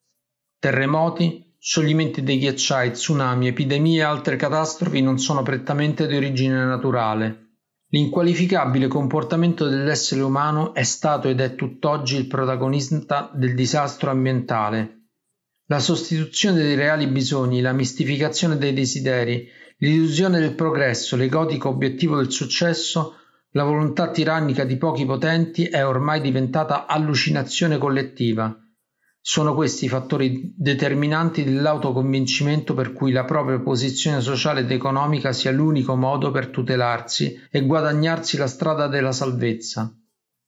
Terremoti, 0.59 1.57
scioglimenti 1.59 2.23
dei 2.23 2.39
ghiacciai, 2.39 2.93
tsunami, 2.93 3.49
epidemie 3.49 3.99
e 3.99 4.03
altre 4.03 4.37
catastrofi 4.37 5.03
non 5.03 5.19
sono 5.19 5.43
prettamente 5.43 6.07
di 6.07 6.17
origine 6.17 6.65
naturale, 6.65 7.50
L'inqualificabile 7.93 8.87
comportamento 8.87 9.69
dell'essere 9.69 10.21
umano 10.21 10.75
è 10.75 10.85
stato 10.85 11.29
ed 11.29 11.41
è 11.41 11.57
tutt'oggi 11.57 12.17
il 12.17 12.29
protagonista 12.29 13.33
del 13.35 13.57
disastro 13.57 14.11
ambientale. 14.11 15.07
La 15.67 15.81
sostituzione 15.81 16.63
dei 16.63 16.77
reali 16.77 17.09
bisogni, 17.09 17.61
la 17.61 17.73
mistificazione 17.73 18.59
dei 18.59 18.73
desideri, 18.73 19.49
l'illusione 19.79 20.39
del 20.39 20.55
progresso, 20.55 21.17
l'egotico 21.17 21.69
obiettivo 21.69 22.17
del 22.17 22.31
successo, 22.31 23.17
la 23.51 23.65
volontà 23.65 24.11
tirannica 24.11 24.63
di 24.63 24.77
pochi 24.77 25.05
potenti 25.05 25.65
è 25.65 25.85
ormai 25.85 26.21
diventata 26.21 26.87
allucinazione 26.87 27.77
collettiva. 27.77 28.57
Sono 29.23 29.55
questi 29.55 29.85
i 29.85 29.89
fattori 29.89 30.55
determinanti 30.57 31.45
dell'autoconvincimento 31.45 32.73
per 32.73 32.95
cui 32.95 33.13
la 33.13 33.25
propria 33.25 33.61
posizione 33.61 34.23
sociale 34.23 34.61
ed 34.61 34.71
economica 34.71 35.33
sia 35.33 35.53
l'unico 35.53 35.95
modo 35.95 36.31
per 36.31 36.47
tutelarsi 36.47 37.39
e 37.51 37.61
guadagnarsi 37.67 38.39
la 38.39 38.47
strada 38.47 38.87
della 38.87 39.13
salvezza. 39.13 39.95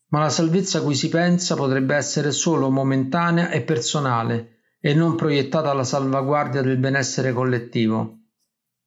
Ma 0.09 0.21
la 0.21 0.31
salvezza 0.31 0.79
a 0.79 0.83
cui 0.83 0.95
si 0.95 1.11
pensa 1.11 1.55
potrebbe 1.55 1.95
essere 1.95 2.33
solo 2.33 2.71
momentanea 2.71 3.51
e 3.51 3.61
personale 3.61 4.61
e 4.81 4.95
non 4.95 5.17
proiettata 5.17 5.71
alla 5.71 5.85
salvaguardia 5.85 6.63
del 6.63 6.79
benessere 6.79 7.35
collettivo. 7.35 8.21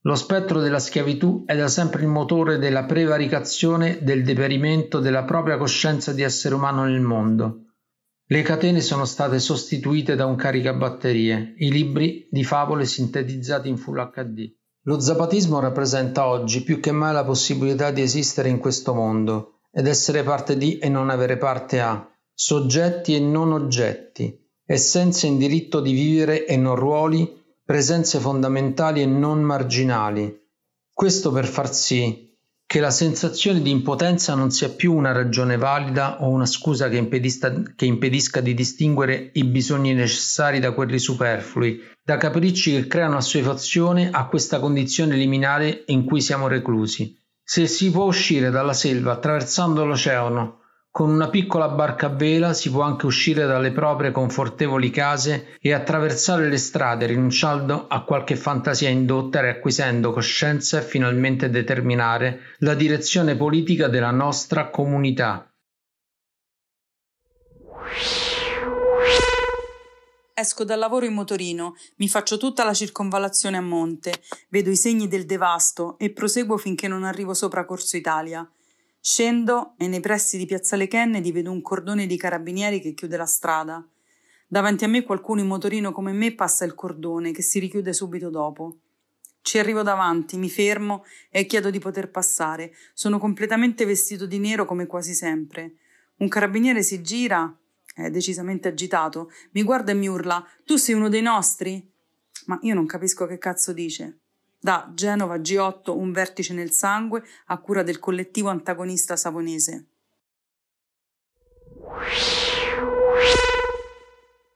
Lo 0.01 0.15
spettro 0.15 0.61
della 0.61 0.79
schiavitù 0.79 1.43
è 1.45 1.55
da 1.55 1.67
sempre 1.67 2.01
il 2.01 2.07
motore 2.07 2.57
della 2.57 2.85
prevaricazione 2.85 3.99
del 4.01 4.23
deperimento 4.23 4.99
della 4.99 5.23
propria 5.23 5.57
coscienza 5.57 6.11
di 6.11 6.23
essere 6.23 6.55
umano 6.55 6.85
nel 6.85 7.01
mondo 7.01 7.64
le 8.27 8.41
catene 8.41 8.81
sono 8.81 9.05
state 9.05 9.37
sostituite 9.37 10.15
da 10.15 10.25
un 10.25 10.35
caricabatterie, 10.35 11.53
i 11.59 11.71
libri 11.71 12.27
di 12.31 12.43
favole 12.43 12.85
sintetizzati 12.85 13.69
in 13.69 13.77
Full 13.77 14.11
HD. 14.11 14.51
Lo 14.85 14.99
zapatismo 14.99 15.59
rappresenta 15.59 16.25
oggi 16.25 16.63
più 16.63 16.79
che 16.79 16.91
mai 16.91 17.13
la 17.13 17.23
possibilità 17.23 17.91
di 17.91 18.01
esistere 18.01 18.49
in 18.49 18.57
questo 18.57 18.95
mondo 18.95 19.59
ed 19.71 19.85
essere 19.85 20.23
parte 20.23 20.57
di 20.57 20.79
e 20.79 20.89
non 20.89 21.11
avere 21.11 21.37
parte 21.37 21.79
a, 21.79 22.03
soggetti 22.33 23.13
e 23.13 23.19
non 23.19 23.51
oggetti, 23.51 24.35
essenze 24.65 25.27
in 25.27 25.37
diritto 25.37 25.79
di 25.79 25.93
vivere 25.93 26.47
e 26.47 26.57
non 26.57 26.75
ruoli, 26.75 27.31
presenze 27.63 28.17
fondamentali 28.17 29.03
e 29.03 29.05
non 29.05 29.41
marginali. 29.41 30.35
Questo 30.91 31.31
per 31.31 31.45
far 31.45 31.71
sì 31.71 32.24
che 32.67 32.79
la 32.79 32.89
sensazione 32.89 33.61
di 33.61 33.69
impotenza 33.69 34.33
non 34.33 34.49
sia 34.49 34.69
più 34.69 34.93
una 34.93 35.11
ragione 35.11 35.55
valida 35.55 36.23
o 36.23 36.29
una 36.29 36.45
scusa 36.47 36.89
che 36.89 37.07
che 37.75 37.85
impedisca 37.85 38.41
di 38.41 38.53
distinguere 38.53 39.29
i 39.33 39.43
bisogni 39.43 39.93
necessari 39.93 40.59
da 40.59 40.71
quelli 40.71 40.97
superflui, 40.97 41.79
da 42.03 42.17
capricci 42.17 42.71
che 42.71 42.87
creano 42.87 43.17
assuefazione 43.17 44.09
a 44.11 44.27
questa 44.27 44.59
condizione 44.59 45.15
liminale 45.15 45.83
in 45.87 46.05
cui 46.05 46.21
siamo 46.21 46.47
reclusi. 46.47 47.15
Se 47.43 47.67
si 47.67 47.91
può 47.91 48.05
uscire 48.05 48.49
dalla 48.49 48.73
selva 48.73 49.11
attraversando 49.13 49.85
l'oceano 49.85 50.63
con 50.95 51.09
una 51.09 51.27
piccola 51.27 51.67
barca 51.67 52.05
a 52.05 52.09
vela 52.09 52.53
si 52.53 52.71
può 52.71 52.81
anche 52.81 53.05
uscire 53.05 53.45
dalle 53.45 53.73
proprie 53.73 54.11
confortevoli 54.11 54.91
case 54.91 55.57
e 55.59 55.73
attraversare 55.73 56.47
le 56.47 56.55
strade 56.55 57.05
rinunciando 57.05 57.87
a 57.89 58.05
qualche 58.05 58.37
fantasia 58.37 58.87
indotta 58.87 59.41
e 59.41 59.49
acquisendo 59.49 60.13
coscienza 60.13 60.79
e 60.79 60.83
finalmente 60.83 61.49
determinare 61.49 62.55
la 62.59 62.75
direzione 62.75 63.35
politica 63.35 63.89
della 63.89 64.11
nostra 64.11 64.69
comunità. 64.69 65.51
Esco 70.33 70.63
dal 70.63 70.79
lavoro 70.79 71.05
in 71.05 71.13
motorino, 71.13 71.75
mi 71.97 72.07
faccio 72.07 72.37
tutta 72.37 72.63
la 72.63 72.73
circonvallazione 72.73 73.57
a 73.57 73.61
monte, 73.61 74.13
vedo 74.47 74.69
i 74.69 74.77
segni 74.77 75.09
del 75.09 75.25
devasto 75.25 75.97
e 75.97 76.11
proseguo 76.11 76.55
finché 76.55 76.87
non 76.87 77.03
arrivo 77.03 77.33
sopra 77.33 77.65
Corso 77.65 77.97
Italia. 77.97 78.49
Scendo 79.07 79.75
e 79.77 79.87
nei 79.87 79.99
pressi 79.99 80.35
di 80.35 80.47
Piazzale 80.47 80.87
Kennedy 80.87 81.31
vedo 81.31 81.51
un 81.51 81.61
cordone 81.61 82.07
di 82.07 82.17
carabinieri 82.17 82.79
che 82.79 82.95
chiude 82.95 83.17
la 83.17 83.27
strada. 83.27 83.87
Davanti 84.47 84.83
a 84.83 84.87
me 84.87 85.03
qualcuno 85.03 85.41
in 85.41 85.45
motorino 85.45 85.91
come 85.91 86.11
me 86.11 86.33
passa 86.33 86.65
il 86.65 86.73
cordone 86.73 87.31
che 87.31 87.43
si 87.43 87.59
richiude 87.59 87.93
subito 87.93 88.31
dopo. 88.31 88.79
Ci 89.43 89.59
arrivo 89.59 89.83
davanti, 89.83 90.37
mi 90.37 90.49
fermo 90.49 91.05
e 91.29 91.45
chiedo 91.45 91.69
di 91.69 91.77
poter 91.77 92.09
passare. 92.09 92.73
Sono 92.95 93.19
completamente 93.19 93.85
vestito 93.85 94.25
di 94.25 94.39
nero 94.39 94.65
come 94.65 94.87
quasi 94.87 95.13
sempre. 95.13 95.75
Un 96.17 96.27
carabiniere 96.27 96.81
si 96.81 97.03
gira, 97.03 97.55
è 97.93 98.09
decisamente 98.09 98.69
agitato, 98.69 99.29
mi 99.51 99.61
guarda 99.61 99.91
e 99.91 99.95
mi 99.95 100.07
urla: 100.07 100.43
Tu 100.65 100.77
sei 100.77 100.95
uno 100.95 101.09
dei 101.09 101.21
nostri? 101.21 101.93
Ma 102.47 102.57
io 102.63 102.73
non 102.73 102.87
capisco 102.87 103.27
che 103.27 103.37
cazzo 103.37 103.71
dice. 103.71 104.21
Da 104.65 104.89
Genova 104.95 105.35
G8 105.35 105.91
un 105.91 106.11
vertice 106.11 106.51
nel 106.55 106.71
sangue 106.71 107.21
a 107.45 107.59
cura 107.59 107.83
del 107.83 107.99
collettivo 107.99 108.49
antagonista 108.49 109.15
savonese. 109.15 109.85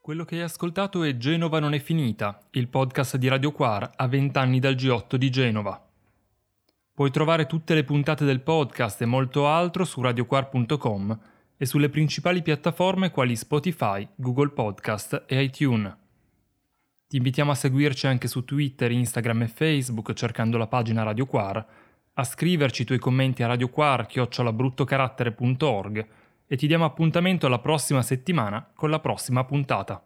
Quello 0.00 0.24
che 0.24 0.34
hai 0.34 0.42
ascoltato 0.42 1.04
è 1.04 1.16
Genova 1.16 1.60
non 1.60 1.74
è 1.74 1.78
finita, 1.78 2.44
il 2.54 2.66
podcast 2.66 3.18
di 3.18 3.28
Radio 3.28 3.52
Quar 3.52 3.88
a 3.94 4.08
20 4.08 4.36
anni 4.36 4.58
dal 4.58 4.74
G8 4.74 5.14
di 5.14 5.30
Genova. 5.30 5.80
Puoi 6.92 7.12
trovare 7.12 7.46
tutte 7.46 7.74
le 7.74 7.84
puntate 7.84 8.24
del 8.24 8.40
podcast 8.40 9.00
e 9.02 9.06
molto 9.06 9.46
altro 9.46 9.84
su 9.84 10.00
radioquar.com 10.00 11.20
e 11.56 11.64
sulle 11.66 11.88
principali 11.88 12.42
piattaforme 12.42 13.12
quali 13.12 13.36
Spotify, 13.36 14.08
Google 14.16 14.48
Podcast 14.48 15.22
e 15.28 15.40
iTunes. 15.40 15.99
Ti 17.10 17.16
invitiamo 17.16 17.50
a 17.50 17.56
seguirci 17.56 18.06
anche 18.06 18.28
su 18.28 18.44
Twitter, 18.44 18.92
Instagram 18.92 19.42
e 19.42 19.48
Facebook 19.48 20.12
cercando 20.12 20.56
la 20.56 20.68
pagina 20.68 21.02
Radio 21.02 21.26
Quar, 21.26 21.66
a 22.12 22.22
scriverci 22.22 22.82
i 22.82 22.84
tuoi 22.84 23.00
commenti 23.00 23.42
a 23.42 23.48
radioquar.org 23.48 26.08
e 26.46 26.56
ti 26.56 26.66
diamo 26.68 26.84
appuntamento 26.84 27.46
alla 27.46 27.58
prossima 27.58 28.02
settimana 28.02 28.70
con 28.76 28.90
la 28.90 29.00
prossima 29.00 29.42
puntata. 29.42 30.00